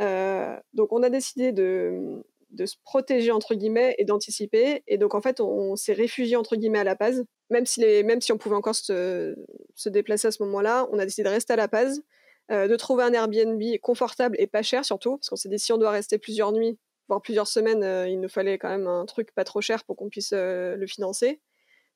[0.00, 2.24] Euh, Donc, on a décidé de,
[2.64, 4.82] se protéger, entre guillemets, et d'anticiper.
[4.86, 7.24] Et donc, en fait, on, s'est réfugié, entre guillemets, à La Paz.
[7.50, 9.34] Même si, même si on pouvait encore se,
[9.74, 12.02] se déplacer à ce moment-là, on a décidé de rester à La Paz.
[12.50, 15.72] Euh, de trouver un Airbnb confortable et pas cher surtout, parce qu'on s'est dit si
[15.72, 16.78] on doit rester plusieurs nuits,
[17.08, 19.96] voire plusieurs semaines, euh, il nous fallait quand même un truc pas trop cher pour
[19.96, 21.40] qu'on puisse euh, le financer.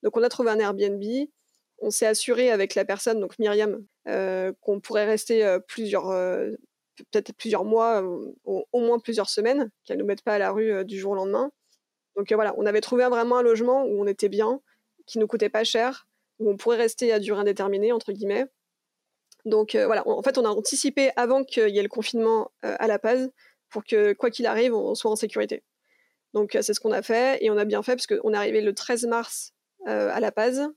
[0.02, 1.02] Donc on a trouvé un Airbnb,
[1.80, 3.84] on s'est assuré avec la personne, donc Myriam,
[4.60, 6.06] qu'on pourrait rester plusieurs,
[7.10, 8.02] peut-être plusieurs mois,
[8.44, 11.14] au, moins plusieurs semaines, qu'elle ne nous mette pas à la rue du jour au
[11.14, 11.50] lendemain.
[12.16, 14.60] Donc voilà, on avait trouvé vraiment un logement où on était bien,
[15.06, 16.06] qui nous coûtait pas cher,
[16.38, 18.46] où on pourrait rester à durée indéterminée, entre guillemets,
[19.44, 22.76] donc euh, voilà, en fait, on a anticipé avant qu'il y ait le confinement euh,
[22.78, 23.30] à La Paz
[23.70, 25.62] pour que, quoi qu'il arrive, on soit en sécurité.
[26.34, 28.36] Donc euh, c'est ce qu'on a fait et on a bien fait parce qu'on est
[28.36, 29.54] arrivé le 13 mars
[29.86, 30.68] à La Paz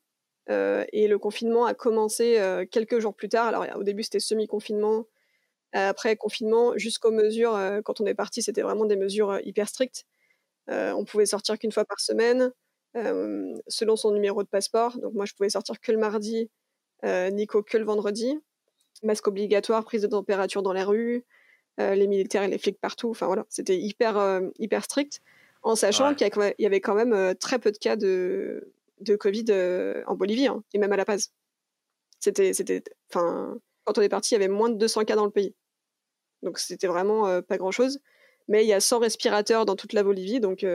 [0.48, 2.40] et le confinement a commencé
[2.72, 3.48] quelques jours plus tard.
[3.48, 5.06] Alors au début c'était semi-confinement,
[5.74, 7.60] après confinement jusqu'aux mesures.
[7.84, 10.06] quand on est parti, c'était vraiment des mesures hyper strictes.
[10.68, 12.54] on pouvait sortir qu'une fois par semaine,
[13.68, 14.98] selon son numéro de passeport.
[15.00, 16.50] Donc moi je pouvais sortir que le mardi,
[17.04, 18.40] Nico que le vendredi
[19.04, 21.22] masque obligatoire, prise de température dans les rues, euh,
[21.96, 23.10] les militaires et les flics partout.
[23.10, 25.22] Enfin voilà, c'était hyper, euh, hyper strict,
[25.64, 29.46] en sachant qu'il y avait quand même euh, très peu de cas de, de Covid
[30.08, 31.32] en Bolivie, hein, et même à La Paz.
[32.20, 35.26] C'était, c'était, enfin, quand on est parti, il y avait moins de 200 cas dans
[35.26, 35.56] le pays.
[36.44, 38.00] Donc c'était vraiment pas grand-chose.
[38.48, 40.66] Mais il y a 100 respirateurs dans toute la Bolivie, donc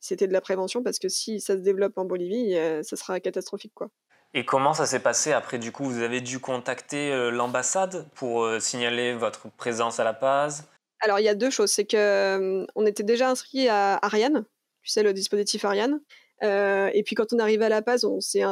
[0.00, 3.72] c'était de la prévention parce que si ça se développe en Bolivie, ça sera catastrophique,
[3.74, 3.90] quoi.
[4.34, 8.44] Et comment ça s'est passé après Du coup, vous avez dû contacter euh, l'ambassade pour
[8.44, 10.68] euh, signaler votre présence à La Paz
[11.00, 11.70] Alors, il y a deux choses.
[11.70, 14.44] C'est que euh, on était déjà inscrit à Ariane,
[14.82, 16.00] tu sais, le dispositif Ariane.
[16.42, 18.42] et puis quand on arrivé à La Paz, on s'est,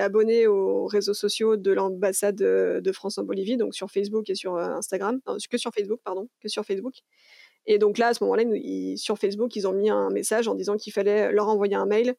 [0.00, 4.56] abonné aux réseaux sociaux de l'ambassade de France en Bolivie, donc sur Facebook et sur
[4.56, 6.94] Instagram, que sur Facebook, pardon, que sur Facebook.
[7.66, 8.44] Et donc là, à ce moment-là,
[8.96, 12.16] sur Facebook, ils ont mis un message en disant qu'il fallait leur envoyer un mail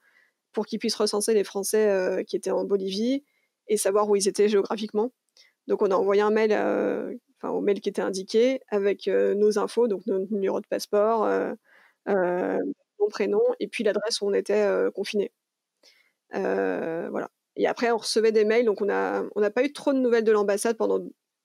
[0.54, 3.24] pour qu'ils puissent recenser les Français euh, qui étaient en Bolivie
[3.68, 5.12] et savoir où ils étaient géographiquement.
[5.68, 9.36] Donc on a envoyé un mail, euh, enfin au mail qui était indiqué avec euh,
[9.36, 11.28] nos infos, donc notre numéro de passeport,
[12.08, 15.32] mon prénom et puis l'adresse où on était confiné.
[16.32, 17.30] voilà.
[17.58, 20.24] Et après on recevait des mails, donc on n'a on pas eu trop de nouvelles
[20.24, 21.00] de l'ambassade pendant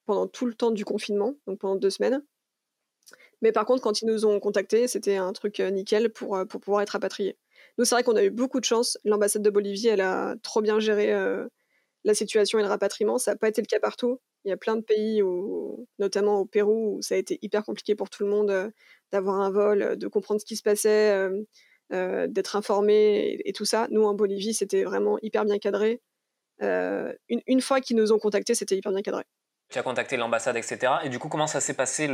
[0.07, 2.23] pendant tout le temps du confinement, donc pendant deux semaines.
[3.43, 6.83] Mais par contre, quand ils nous ont contactés, c'était un truc nickel pour, pour pouvoir
[6.83, 7.37] être rapatriés.
[7.79, 8.99] Nous, c'est vrai qu'on a eu beaucoup de chance.
[9.05, 11.47] L'ambassade de Bolivie, elle a trop bien géré euh,
[12.05, 13.19] la situation et le rapatriement.
[13.19, 14.21] Ça n'a pas été le cas partout.
[14.45, 15.23] Il y a plein de pays,
[15.99, 18.71] notamment au Pérou, où ça a été hyper compliqué pour tout le monde euh,
[19.13, 21.29] d'avoir un vol, euh, de comprendre ce qui se passait,
[21.91, 23.89] d'être informé et, tout ça.
[23.91, 26.01] Nous, en Bolivie, c'était vraiment hyper bien cadré.
[26.61, 29.25] Une, fois qu'ils nous ont contactés, c'était hyper bien cadré.
[29.69, 30.95] Tu as contacté l'ambassade, etc.
[31.05, 32.09] Et du coup, comment ça s'est passé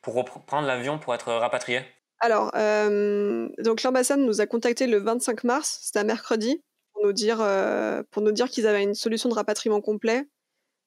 [0.00, 1.82] pour reprendre l'avion pour être rapatrié?
[2.20, 7.12] Alors, euh, donc l'ambassade nous a contacté le 25 mars, c'était un mercredi, pour nous
[7.12, 8.02] dire, euh,
[8.32, 10.24] dire qu'ils avaient une solution de rapatriement complet.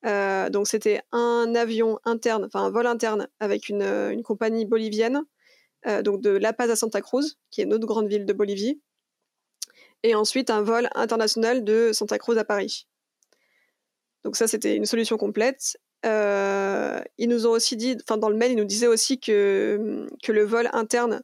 [0.06, 5.22] Euh, donc c'était un avion interne, enfin un vol interne avec une, compagnie bolivienne,
[6.04, 8.82] donc de La Paz à Santa Cruz, qui est une autre grande ville de Bolivie,
[10.04, 12.88] et ensuite un vol international de Santa Cruz à Paris.
[14.24, 15.78] Donc ça c'était une solution complète.
[16.05, 20.07] Euh, ils nous ont aussi dit, enfin dans le mail, ils nous disaient aussi que,
[20.23, 21.21] que le vol interne,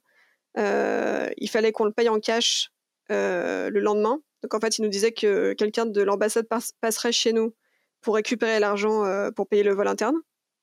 [0.57, 2.71] euh, il fallait qu'on le paye en cash
[3.11, 4.19] euh, le lendemain.
[4.43, 6.47] Donc en fait, ils nous disaient que quelqu'un de l'ambassade
[6.81, 7.53] passerait chez nous
[8.01, 9.03] pour récupérer l'argent
[9.35, 10.15] pour payer le vol interne.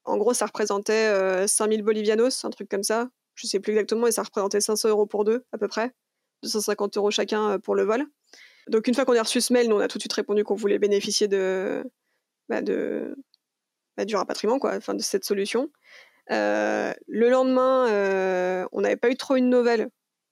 [0.05, 3.09] En gros, ça représentait 5000 bolivianos, un truc comme ça.
[3.35, 5.93] Je sais plus exactement, et ça représentait 500 euros pour deux, à peu près.
[6.43, 8.05] 250 euros chacun pour le vol.
[8.69, 10.45] Donc une fois qu'on a reçu ce mail, nous on a tout de suite répondu
[10.45, 11.85] qu'on voulait bénéficier de,
[12.49, 13.17] bah, de,
[13.97, 15.71] bah, du rapatriement, quoi, enfin de cette solution.
[16.31, 19.89] Euh, le lendemain, euh, on n'avait pas eu trop une nouvelle.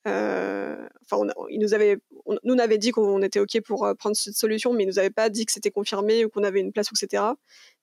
[0.07, 1.99] Euh, enfin, il nous avait,
[2.45, 5.11] nous on avait dit qu'on était ok pour prendre cette solution, mais ils nous avaient
[5.11, 7.25] pas dit que c'était confirmé ou qu'on avait une place, etc.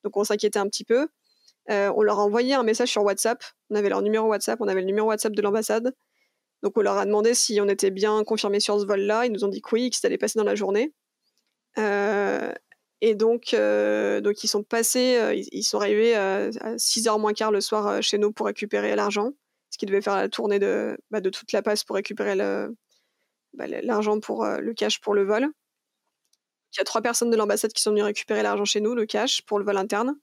[0.03, 1.07] Donc on s'inquiétait un petit peu.
[1.69, 3.43] on leur a envoyé un message sur WhatsApp.
[3.69, 5.93] On avait leur numéro WhatsApp, on avait le numéro WhatsApp de l'ambassade.
[6.63, 9.25] Donc on leur a demandé si on était bien confirmé sur ce vol-là.
[9.25, 10.93] Ils nous ont dit que oui, que ça allait passer dans la journée.
[13.01, 17.51] Et donc, euh, donc ils sont passés, euh, ils, sont arrivés à 6h moins quart
[17.51, 19.33] le soir euh, chez nous pour récupérer l'argent,
[19.69, 22.35] ce qui devait faire la tournée de, bah, de toute la passe pour récupérer
[23.53, 25.47] bah, l'argent pour le cash pour le vol.
[26.73, 29.05] Il y a trois personnes de l'ambassade qui sont venues récupérer l'argent chez nous, le
[29.05, 30.15] cash, pour le vol interne.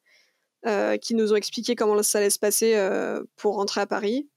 [1.01, 2.77] qui nous ont expliqué comment ça allait se passer
[3.37, 4.29] pour rentrer à Paris.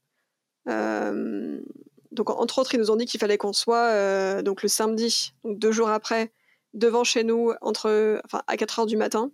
[0.66, 5.58] donc, entre autres, ils nous ont dit qu'il fallait qu'on soit donc le samedi, donc
[5.58, 6.32] deux jours après,
[6.74, 9.30] devant chez nous entre, enfin, à 4 heures du matin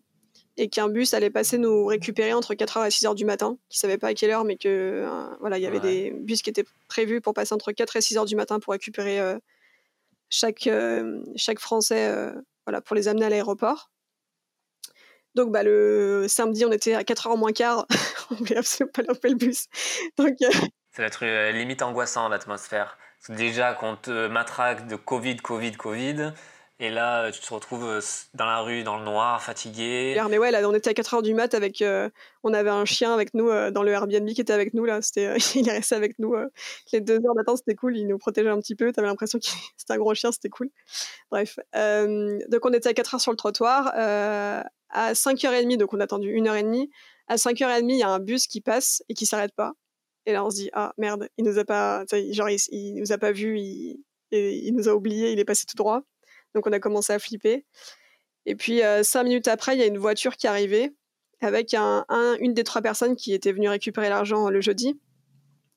[0.57, 3.81] et qu'un bus allait passer nous récupérer entre 4h et 6h du matin, qui ne
[3.81, 6.51] savait pas à quelle heure, mais que euh, voilà, il y avait des bus qui
[6.51, 9.39] étaient prévus pour passer entre 4 et 6h du matin pour récupérer euh,
[10.31, 12.33] chaque, euh, chaque Français
[12.67, 13.91] voilà, pour les amener à l'aéroport.
[15.35, 17.87] Donc bah, le samedi, on était à 4h moins quart,
[18.31, 19.67] on voulait absolument pas louper le bus.
[20.17, 22.97] Donc, Ça va être limite angoissant l'atmosphère.
[23.29, 26.33] Déjà qu'on te matraque de Covid, Covid, Covid,
[26.81, 28.01] et là, tu te retrouves euh,
[28.35, 30.21] dans la rue, dans le noir, fatigué.
[30.29, 31.81] Mais ouais, là, on était à 4h du mat avec.
[31.83, 32.11] Euh,
[32.43, 35.01] on avait un chien avec nous euh, dans le Airbnb qui était avec nous, là.
[35.01, 36.35] C'était, il est resté avec nous
[36.93, 37.97] les deux heures d'attente, c'était cool.
[37.97, 38.93] Il nous protégeait un petit peu.
[38.93, 39.45] T'avais l'impression que
[39.77, 40.69] c'était un gros chien, c'était cool.
[41.31, 41.59] Bref.
[41.73, 43.93] donc, on était à 4h sur le trottoir.
[43.95, 46.89] à 5h30, donc on a attendu 1h30.
[47.29, 49.75] À 5h30, il y a un bus qui passe et qui s'arrête pas.
[50.27, 52.05] Et là, on se dit, ah merde, il nous a pas.
[52.11, 55.77] Genre, il, nous a pas vu, il, il nous a oublié, il est passé tout
[55.77, 56.03] droit.
[56.55, 57.65] Donc on a commencé à flipper.
[58.47, 60.93] Et puis euh, cinq minutes après, il y a une voiture qui arrivait
[61.41, 62.05] avec un,
[62.41, 64.99] une des trois personnes qui était venue récupérer l'argent le jeudi.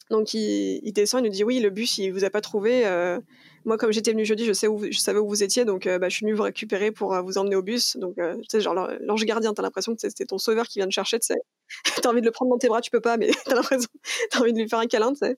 [0.10, 2.86] Donc il, descend, il nous dit oui, le bus il vous a pas trouvé.
[2.86, 3.20] Euh,
[3.66, 6.00] moi comme j'étais venu jeudi, je sais où, je savais où vous étiez, donc euh,
[6.00, 7.98] bah, je suis venu vous récupérer pour vous emmener au bus.
[7.98, 8.16] Donc
[8.50, 11.28] sais genre l'ange gardien, t'as l'impression que c'était ton sauveur qui vient te chercher, tu
[11.28, 11.40] sais.
[12.02, 13.90] t'as envie de le prendre dans tes bras, tu peux pas, mais t'as l'impression,
[14.30, 15.38] t'as envie de lui faire un câlin, tu sais.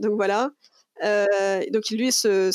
[0.00, 0.50] donc voilà.
[1.02, 2.52] Euh, donc lui, en fait,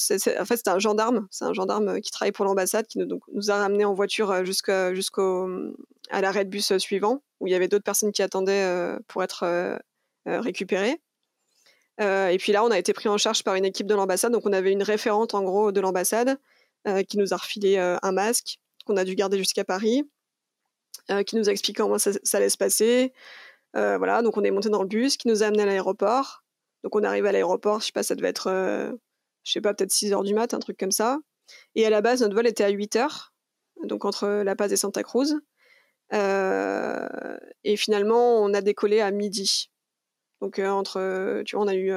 [0.58, 3.58] c'était un gendarme, c'est un gendarme qui travaille pour l'ambassade, qui nous, donc, nous a
[3.58, 5.50] ramenés en voiture euh, jusqu'à jusqu'au
[6.12, 9.80] l'arrêt de bus euh, suivant, où il y avait d'autres personnes qui attendaient pour être
[10.26, 11.02] récupérées.
[12.00, 14.46] et puis là, on a été pris en charge par une équipe de l'ambassade, donc
[14.46, 16.38] on avait une référente en gros de l'ambassade
[17.08, 20.04] qui nous a refilé un masque qu'on a dû garder jusqu'à Paris,
[21.28, 23.14] qui nous a expliqué comment ça, ça allait se passer.
[23.74, 26.45] voilà, donc on est monté dans le bus, qui nous a amené à l'aéroport.
[26.86, 28.92] Donc on arrive à l'aéroport, je sais pas, ça devait être, euh,
[29.44, 31.18] je sais pas, peut-être 6 heures du mat, un truc comme ça.
[31.74, 33.34] Et à la base, notre vol était à 8 heures,
[33.86, 35.34] donc entre La Paz et Santa Cruz.
[36.14, 37.08] Euh,
[37.64, 39.72] et finalement, on a décollé à midi.
[40.42, 41.92] Donc euh, entre, tu vois, on a eu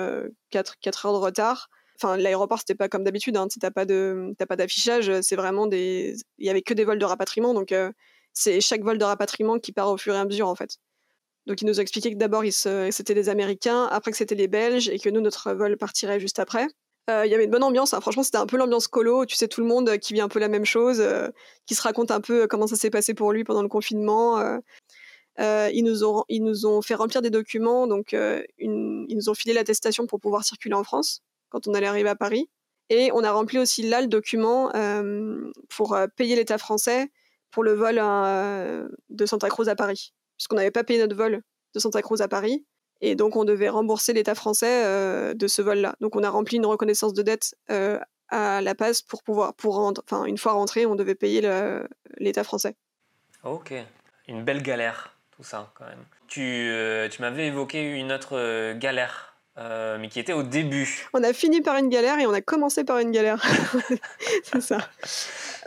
[0.49, 1.69] 4, 4 heures de retard.
[1.97, 6.15] Enfin, l'aéroport, c'était pas comme d'habitude, hein, t'as pas de, pas d'affichage, c'est vraiment des,
[6.39, 7.75] il y avait que des vols de rapatriement, donc
[8.33, 10.79] c'est chaque vol de rapatriement qui part au fur et à mesure en fait.
[11.49, 14.91] Donc il nous a expliqué que d'abord c'était des Américains, après que c'était les Belges
[14.91, 16.69] et que nous notre vol partirait juste après.
[17.09, 18.03] Euh, il y avait une bonne ambiance, hein.
[18.03, 20.41] franchement c'était un peu l'ambiance colo, tu sais tout le monde qui vit un peu
[20.41, 21.29] la même chose, euh,
[21.65, 24.39] qui se raconte un peu comment ça s'est passé pour lui pendant le confinement.
[25.41, 29.35] Euh, ils, nous ont, ils nous ont fait remplir des documents, donc ils nous ont
[29.35, 32.51] filé l'attestation pour pouvoir circuler en France quand on allait arriver à Paris.
[32.91, 34.71] Et on a rempli aussi là le document
[35.71, 37.11] pour payer l'État français
[37.51, 37.97] pour le vol
[39.09, 41.43] de Santa Cruz à Paris puisqu'on n'avait pas payé notre vol
[41.75, 42.65] de Santa Cruz à Paris.
[43.01, 45.95] Et donc, on devait rembourser l'État français euh, de ce vol-là.
[46.01, 47.99] Donc, on a rempli une reconnaissance de dette euh,
[48.29, 51.49] à La Paz pour pouvoir, pour rendre, enfin, une fois rentré, on devait payer
[52.19, 52.75] l'État français.
[53.45, 53.73] Ok,
[54.27, 56.05] une belle galère, tout ça, quand même.
[56.27, 61.09] Tu, euh, tu m'avais évoqué une autre galère, mais qui était au début.
[61.13, 63.45] On a fini par une galère et on a commencé par une galère.
[64.45, 64.89] C'est ça.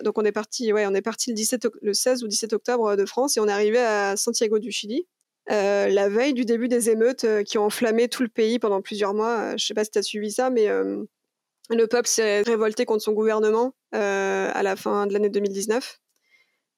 [0.04, 2.96] Donc on est parti, ouais, on est parti le, 17, le 16 ou 17 octobre
[2.96, 5.06] de France et on est arrivé à Santiago du Chili.
[5.50, 8.82] Euh, la veille du début des émeutes euh, qui ont enflammé tout le pays pendant
[8.82, 9.40] plusieurs mois.
[9.40, 13.04] Euh, je sais pas si tu as suivi ça, mais le peuple s'est révolté contre
[13.04, 16.00] son gouvernement à la fin de l'année 2019.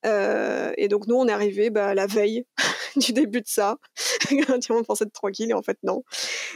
[0.05, 2.45] Et donc nous, on est arrivé bah, la veille
[2.95, 3.77] du début de ça.
[4.69, 6.03] on pensait être tranquille et en fait non.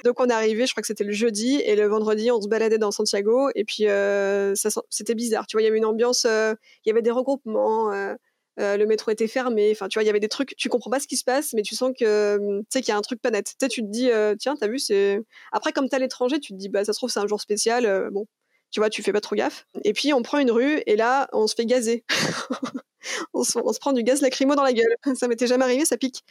[0.03, 2.47] Donc on est arrivé, je crois que c'était le jeudi et le vendredi on se
[2.47, 4.53] baladait dans Santiago et puis euh,
[4.89, 5.47] c'était bizarre.
[5.47, 6.53] Tu vois, il y avait une ambiance, euh,
[6.86, 7.91] il y avait des regroupements.
[7.93, 8.15] Euh,
[8.60, 10.99] le métro était fermé, enfin tu vois, il y avait des trucs, tu comprends pas
[10.99, 13.21] ce qui se passe, mais tu sens que tu sais qu'il y a un truc
[13.21, 13.53] pas net.
[13.69, 15.21] Tu te dis, tiens, t'as vu, c'est.
[15.51, 17.39] Après, comme t'es à l'étranger, tu te dis, bah ça se trouve, c'est un jour
[17.39, 18.25] spécial, bon,
[18.71, 19.67] tu vois, tu fais pas trop gaffe.
[19.83, 22.03] Et puis on prend une rue et là, on se fait gazer.
[23.34, 24.96] on, se, prend du gaz lacrymo dans la gueule.
[25.15, 26.24] Ça m'était jamais arrivé, ça pique.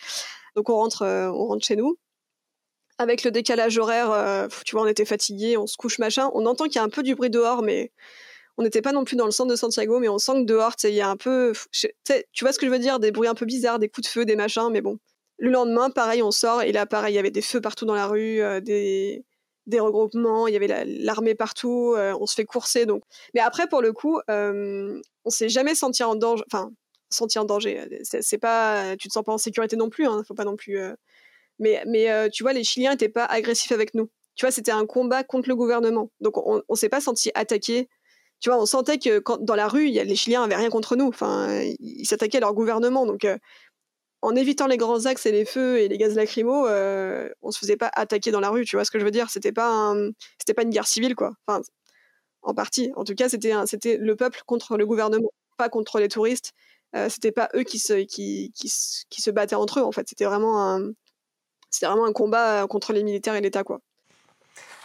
[0.55, 1.97] Donc on rentre, euh, on rentre chez nous.
[2.99, 6.31] Avec le décalage horaire, euh, tu vois, on était fatigué, on se couche machin.
[6.35, 7.93] On entend qu'il y a un peu du bruit dehors, mais
[8.57, 10.73] on n'était pas non plus dans le centre de Santiago, mais on sent que dehors,
[10.85, 13.35] il y a un peu, tu vois ce que je veux dire, des bruits un
[13.35, 14.99] peu bizarres, des coups de feu, des machins, mais bon.
[15.39, 17.95] Le lendemain, pareil, on sort et là, pareil, il y avait des feux partout dans
[17.95, 19.23] la rue, euh, des,
[19.67, 22.87] des regroupements, il y avait l'armée partout, on se fait courser.
[22.87, 23.03] Donc,
[23.35, 26.45] mais après, pour le coup, on s'est jamais senti en danger.
[26.53, 26.71] Enfin,
[27.11, 27.89] senti en danger.
[28.03, 30.07] C'est pas, tu te sens pas en sécurité non plus.
[30.07, 30.79] Hein, faut pas non plus.
[30.79, 30.95] Euh,
[31.59, 34.11] mais, mais euh, tu vois, les Chiliens étaient pas agressifs avec nous.
[34.35, 36.11] Tu vois, c'était un combat contre le gouvernement.
[36.21, 37.89] Donc on, on s'est pas senti attaqué.
[38.41, 40.95] Tu vois, on sentait que dans la rue, y a, les Chiliens avaient rien contre
[40.97, 41.09] nous.
[41.09, 43.07] Enfin, ils s'attaquaient à leur gouvernement.
[43.07, 43.39] Donc euh,
[44.27, 47.59] en évitant les grands axes et les feux et les gaz lacrymaux, euh, on se
[47.59, 49.31] faisait pas attaquer dans la rue, tu vois ce que je veux dire?
[49.31, 49.95] C'était pas
[50.39, 51.33] c'était pas une guerre civile quoi.
[51.47, 51.63] Enfin,
[52.43, 52.93] en partie.
[52.97, 56.53] En tout cas, c'était c'était le peuple contre le gouvernement, pas contre les touristes.
[56.97, 60.09] Euh, c'était pas eux qui se qui, qui, se battaient entre eux en fait.
[60.09, 60.93] C'était vraiment un
[61.83, 63.81] vraiment un combat contre les militaires et l'État quoi.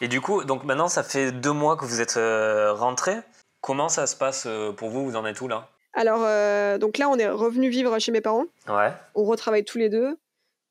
[0.02, 3.18] Et du coup, donc maintenant, ça fait deux mois que vous êtes euh, rentré.
[3.62, 5.06] Comment ça se passe euh, pour vous?
[5.06, 5.70] Vous en êtes où là?
[5.94, 8.46] Alors, euh, donc là, on est revenu vivre chez mes parents.
[8.68, 8.94] Ouais.
[9.16, 10.18] On retravaille tous les deux.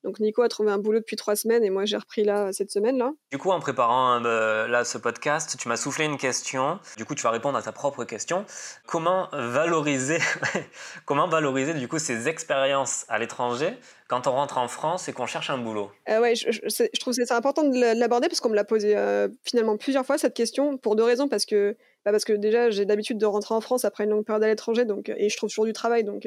[0.02, 2.70] Donc Nico a trouvé un boulot depuis trois semaines et moi j'ai repris là cette
[2.70, 3.12] semaine là.
[3.32, 6.78] Du coup en préparant euh, là ce podcast, tu m'as soufflé une question.
[6.96, 8.46] Du coup tu vas répondre à ta propre question.
[8.86, 10.18] Comment valoriser,
[11.04, 13.76] comment valoriser du coup ces expériences à l'étranger
[14.08, 15.90] quand on rentre en France et qu'on cherche un boulot?
[16.08, 18.96] Euh, Ouais, je, je, trouve que c'est important de l'aborder parce qu'on me l'a posé
[18.96, 22.70] euh, finalement plusieurs fois cette question pour deux raisons parce que bah, parce que déjà
[22.70, 25.36] j'ai l'habitude de rentrer en France après une longue période à l'étranger donc et je
[25.36, 26.26] trouve toujours du travail donc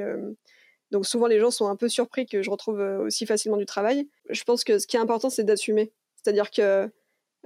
[0.94, 3.66] donc souvent les gens sont un peu surpris que je retrouve euh, aussi facilement du
[3.66, 4.08] travail.
[4.30, 5.92] Je pense que ce qui est important c'est d'assumer.
[6.16, 6.90] C'est-à-dire que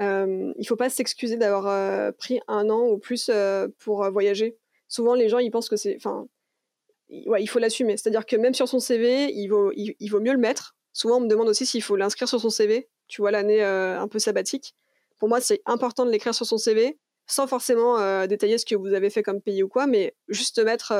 [0.01, 4.57] euh, il faut pas s'excuser d'avoir euh, pris un an ou plus euh, pour voyager.
[4.89, 6.27] Souvent les gens ils pensent que c'est, enfin,
[7.25, 7.95] ouais, il faut l'assumer.
[7.95, 10.75] C'est-à-dire que même sur son CV, il vaut, il, vaut mieux le mettre.
[10.91, 12.89] Souvent on me demande aussi s'il faut l'inscrire sur son CV.
[13.07, 14.75] Tu vois l'année un peu sabbatique.
[15.19, 18.93] Pour moi c'est important de l'écrire sur son CV sans forcément détailler ce que vous
[18.93, 20.93] avez fait comme pays ou quoi, mais juste mettre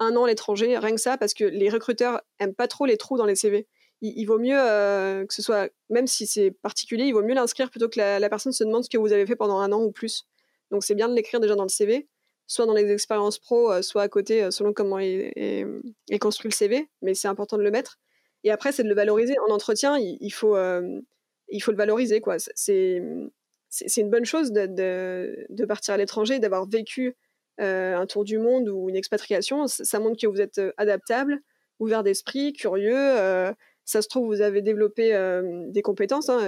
[0.00, 2.96] un an à l'étranger, rien que ça, parce que les recruteurs aiment pas trop les
[2.96, 3.66] trous dans les CV.
[4.00, 7.70] Il, vaut mieux euh, que ce soit, même si c'est particulier, il vaut mieux l'inscrire
[7.70, 9.92] plutôt que la, personne se demande ce que vous avez fait pendant un an ou
[9.92, 10.26] plus.
[10.70, 12.06] Donc c'est bien de l'écrire déjà dans le CV,
[12.46, 15.66] soit dans les expériences pro, euh, soit à côté, euh, selon comment est,
[16.20, 17.98] construit le CV, mais c'est important de le mettre.
[18.42, 19.36] Et après, c'est de le valoriser.
[19.48, 20.54] En entretien, il, faut,
[21.48, 22.20] il faut le valoriser.
[22.20, 22.36] quoi.
[22.38, 23.00] C'est
[23.96, 27.16] une bonne chose de, partir à l'étranger, d'avoir vécu
[27.60, 31.40] euh, un tour du monde ou une expatriation, ça, montre que vous êtes euh, adaptable,
[31.78, 32.96] ouvert d'esprit, curieux.
[32.96, 33.52] Euh,
[33.84, 35.12] ça se trouve, vous avez développé
[35.68, 36.40] des compétences, hein,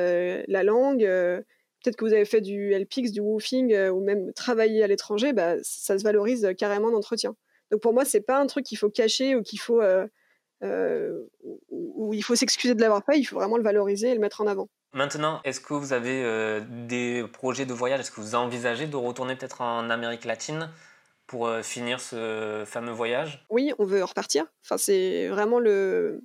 [0.49, 4.87] la langue, peut-être que vous avez fait du LPX, du woofing ou même travailler à
[4.87, 7.37] l'étranger, bah, ça se valorise carrément d'entretien.
[7.71, 9.83] Donc pour moi, c'est pas un truc qu'il faut cacher ou qu'il faut
[10.63, 13.19] il faut s'excuser de l'avoir fait.
[13.19, 14.71] Il faut vraiment le valoriser et le mettre en avant.
[14.97, 18.01] Maintenant, est-ce que vous avez des projets de voyage?
[18.01, 20.71] Est-ce que vous envisagez de retourner peut-être en Amérique latine
[21.27, 23.45] pour euh, finir ce fameux voyage?
[23.51, 24.47] Oui, on veut repartir.
[24.65, 26.23] Enfin, c'est vraiment le.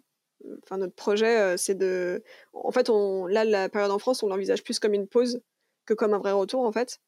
[0.63, 2.23] Enfin, notre projet, euh, c'est de.
[2.53, 5.41] En fait, là, la période en France, on l'envisage plus comme une pause
[5.85, 6.99] que comme un vrai retour, en fait.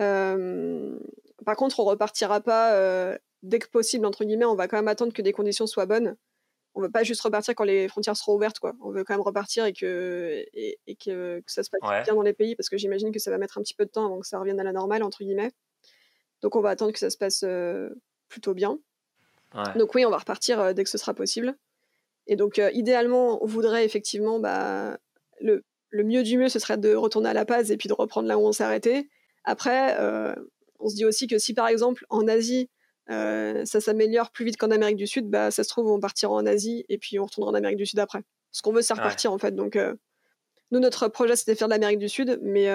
[0.00, 0.98] Euh,
[1.44, 2.74] par contre, on repartira pas
[3.42, 4.46] dès que possible, entre guillemets.
[4.46, 6.16] On va quand même attendre que des conditions soient bonnes.
[6.74, 8.72] On veut pas juste repartir quand les frontières seront ouvertes, quoi.
[8.80, 12.32] On veut quand même repartir et que, et, que, ça se passe bien dans les
[12.32, 14.26] pays, parce que j'imagine que ça va mettre un petit peu de temps avant que
[14.26, 15.52] ça revienne à la normale, entre guillemets.
[16.42, 17.90] Donc on va attendre que ça se passe euh,
[18.28, 18.78] plutôt bien.
[19.76, 21.54] Donc oui, on va repartir euh, dès que ce sera possible.
[22.26, 24.98] Et donc euh, idéalement, on voudrait effectivement, bah,
[25.40, 28.28] le, mieux du mieux, ce serait de retourner à La Paz et puis de reprendre
[28.28, 29.10] là où on s'est arrêté.
[29.44, 29.96] Après,
[30.78, 32.70] on se dit aussi que si par exemple en Asie,
[33.08, 36.46] ça s'améliore plus vite qu'en Amérique du Sud, bah, ça se trouve, on partira en
[36.46, 38.22] Asie et puis on retournera en Amérique du Sud après.
[38.50, 39.54] Ce qu'on veut, c'est repartir en fait.
[39.54, 39.78] Donc,
[40.70, 42.68] nous, notre projet, c'était de faire de l'Amérique du Sud, mais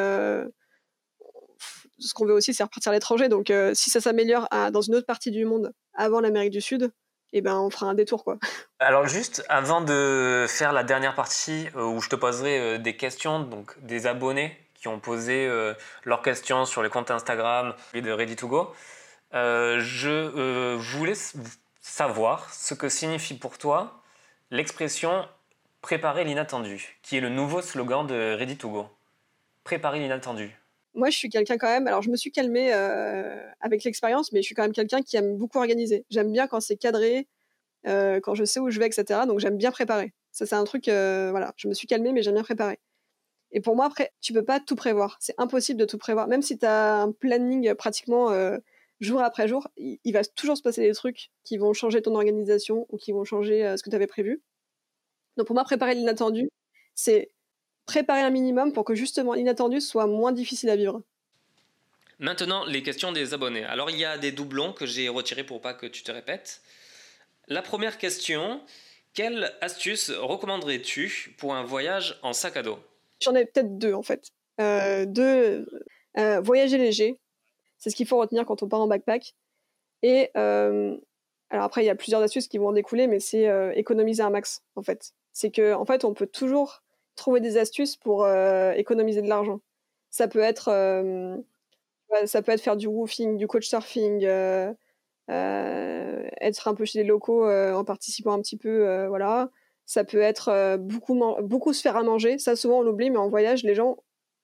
[1.99, 3.29] ce qu'on veut aussi, c'est repartir à l'étranger.
[3.29, 6.91] Donc, euh, si ça s'améliore dans une autre partie du monde avant l'Amérique du Sud,
[7.33, 8.37] eh ben, on fera un détour, quoi.
[8.79, 12.95] Alors, juste avant de faire la dernière partie euh, où je te poserai euh, des
[12.95, 15.49] questions, donc des abonnés qui ont posé
[16.03, 18.11] leurs questions sur les comptes Instagram de
[19.79, 21.15] Ready2Go, je voulais
[21.81, 24.01] savoir ce que signifie pour toi
[24.51, 25.27] l'expression
[25.81, 28.87] préparer l'inattendu, qui est le nouveau slogan de Ready2Go.
[29.63, 30.55] Préparer l'inattendu
[30.97, 31.87] moi, je suis quelqu'un quand même.
[31.87, 35.15] Alors, je me suis calmée euh, avec l'expérience, mais je suis quand même quelqu'un qui
[35.15, 36.05] aime beaucoup organiser.
[36.09, 37.27] J'aime bien quand c'est cadré,
[37.85, 39.21] euh, quand je sais où je vais, etc.
[39.27, 40.13] Donc, j'aime bien préparer.
[40.31, 40.87] Ça, c'est un truc.
[40.87, 42.79] Euh, voilà, je me suis calmée, mais j'aime bien préparer.
[43.51, 45.17] Et pour moi, après, tu peux pas tout prévoir.
[45.19, 46.27] C'est impossible de tout prévoir.
[46.27, 48.31] Même si tu as un planning pratiquement
[48.99, 52.15] jour après jour, il, il, va toujours se passer des trucs qui vont changer ton
[52.15, 54.41] organisation ou qui vont changer ce que tu avais prévu.
[55.37, 56.49] Donc, pour moi, préparer l'inattendu,
[56.95, 57.31] c'est
[57.85, 61.01] préparer un minimum pour que justement l'inattendu soit moins difficile à vivre.
[62.19, 63.63] Maintenant, les questions des abonnés.
[63.63, 66.61] Alors, il y a des doublons que j'ai retirés pour pas que tu te répètes.
[67.47, 68.61] La première question,
[69.13, 72.79] quelle astuce recommanderais-tu pour un voyage en sac à dos?
[73.21, 74.27] J'en ai peut-être deux en fait.
[74.59, 75.67] Euh, deux,
[76.17, 77.17] euh, voyager léger,
[77.77, 79.35] c'est ce qu'il faut retenir quand on part en backpack.
[80.03, 80.97] Et euh,
[81.49, 84.29] alors après, il y a plusieurs astuces qui vont en découler, mais c'est économiser un
[84.29, 85.13] max en fait.
[85.33, 86.81] C'est que en fait, on peut toujours
[87.17, 89.59] trouver des astuces pour euh, économiser de l'argent.
[90.09, 91.37] Ça peut être euh,
[92.57, 94.73] faire du woofing, du coach surfing, euh,
[95.27, 99.49] être un peu chez les locaux en participant un petit peu, voilà.
[99.85, 102.39] Ça peut être beaucoup, beaucoup se faire à manger.
[102.39, 103.97] Ça, souvent, on l'oublie, mais en voyage, les gens,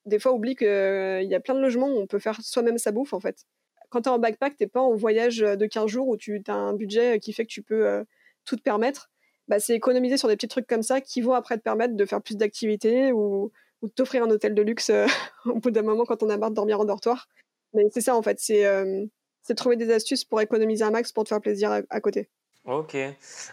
[0.06, 2.91] des fois, oublient qu'il y a plein de logements où on peut faire soi-même sa
[2.91, 3.45] bouffe, en fait.
[3.89, 6.54] Quand tu es en backpack, t'es pas en voyage de 15 jours où tu as
[6.54, 8.04] un budget qui fait que tu peux
[8.45, 9.10] tout te permettre.
[9.47, 12.06] Bah, c'est économiser sur des petits trucs comme ça qui vont après te permettre de
[12.06, 13.51] faire plus d'activités ou,
[13.82, 14.91] de t'offrir un hôtel de luxe
[15.45, 17.28] au bout d'un moment quand on a marre de dormir en dortoir.
[17.74, 18.39] Mais c'est ça, en fait.
[18.39, 22.30] C'est trouver des astuces pour économiser un max pour te faire plaisir à, côté.
[22.66, 22.95] Ok.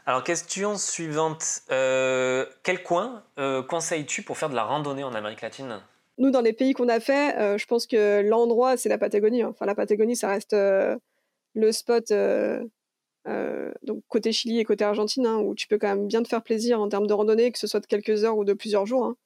[0.07, 1.63] Alors, question suivante.
[1.71, 5.81] Euh, quel coin euh, conseilles-tu pour faire de la randonnée en Amérique latine?
[6.21, 9.43] Nous, dans les pays qu'on a fait, euh, je pense que l'endroit, c'est la Patagonie.
[9.43, 9.49] Hein.
[9.51, 12.13] Enfin, la Patagonie, ça reste le spot,
[13.83, 16.43] donc côté Chili et côté Argentine, hein, où tu peux quand même bien te faire
[16.43, 19.05] plaisir en termes de randonnée, que ce soit de quelques heures ou de plusieurs jours.
[19.05, 19.17] Hein.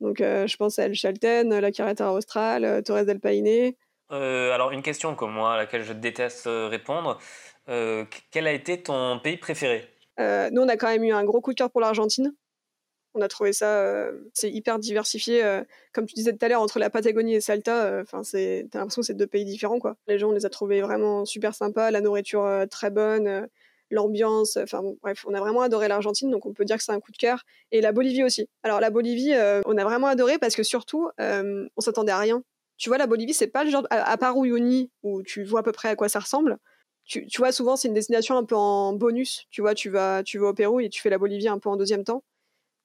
[0.00, 3.74] Donc, je pense à El Chalten, la Carretera Austral, Torres del Paine.
[4.12, 7.18] Euh, alors, une question comme moi, à laquelle je déteste euh, répondre.
[7.68, 9.88] Euh, quel a été ton pays préféré?
[10.18, 12.34] Nous, on a quand même eu un gros coup de cœur pour l'Argentine.
[13.14, 15.42] On a trouvé ça, c'est hyper diversifié.
[15.92, 19.02] comme tu disais tout à l'heure, entre la Patagonie et Salta, enfin, c'est, t'as l'impression
[19.02, 19.96] que c'est deux pays différents, quoi.
[20.06, 23.48] Les gens, on les a trouvés vraiment super sympas, la nourriture très bonne,
[23.90, 24.56] l'ambiance.
[24.58, 27.12] Enfin, bref, on a vraiment adoré l'Argentine, donc on peut dire que c'est un coup
[27.12, 27.44] de cœur.
[27.72, 28.48] Et la Bolivie aussi.
[28.62, 29.34] Alors, la Bolivie,
[29.66, 32.44] on a vraiment adoré parce que surtout, on s'attendait à rien
[32.80, 35.62] tu vois, la Bolivie, c'est pas le genre, à, part Uyuni, où tu vois à
[35.62, 36.56] peu près à quoi ça ressemble.
[37.04, 39.46] Tu, vois, souvent, c'est une destination un peu en bonus.
[39.50, 41.68] Tu vois, tu vas, tu vas au Pérou et tu fais la Bolivie un peu
[41.68, 42.24] en deuxième temps.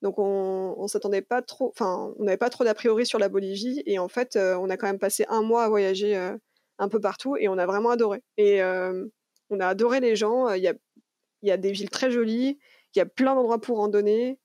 [0.02, 3.30] Donc, on, on s'attendait pas trop, enfin, on n'avait pas trop d'a priori sur la
[3.30, 3.82] Bolivie.
[3.86, 6.36] Et en fait, euh, on a quand même passé un mois à voyager euh,
[6.78, 8.22] un peu partout et on a vraiment adoré.
[8.38, 9.06] Et euh,
[9.50, 10.50] on a adoré les gens.
[10.54, 10.74] Il y a,
[11.42, 12.60] y a des villes très jolies.
[12.94, 14.40] Il y a plein d'endroits pour randonner.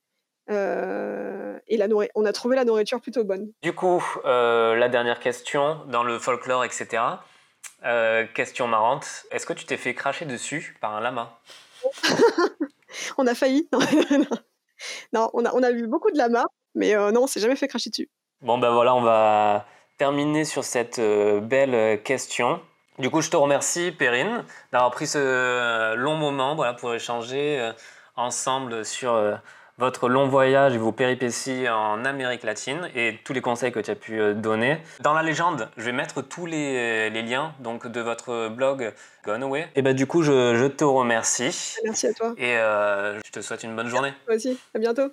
[0.49, 3.53] Et la on a trouvé la nourriture plutôt bonne.
[3.61, 7.03] Du coup, la dernière question, dans le folklore, etc.
[8.33, 11.39] Question marrante, est-ce que tu t'es fait cracher dessus par un lama?
[13.17, 13.69] On a failli.
[15.13, 17.67] non, on, a, on a vu beaucoup de lamas, mais non, on s'est jamais fait
[17.67, 18.09] cracher dessus.
[18.41, 19.65] Bon, ben voilà, on va
[19.97, 22.59] terminer sur cette belle question.
[22.97, 27.71] Du coup, je te remercie, Perrine, d'avoir pris ce long moment pour échanger
[28.15, 29.39] ensemble sur
[29.77, 33.91] votre long voyage et vos péripéties en Amérique latine et tous les conseils que tu
[33.91, 34.77] as pu euh, donner.
[35.01, 38.93] Dans la légende, je vais mettre tous les, liens donc de votre blog
[39.25, 39.67] Gone Away.
[39.75, 41.75] Et bah du coup, je, te remercie.
[41.83, 42.33] Merci à toi.
[42.37, 44.13] Et euh, je te souhaite une bonne journée.
[44.25, 44.59] Toi aussi.
[44.73, 45.11] À bientôt.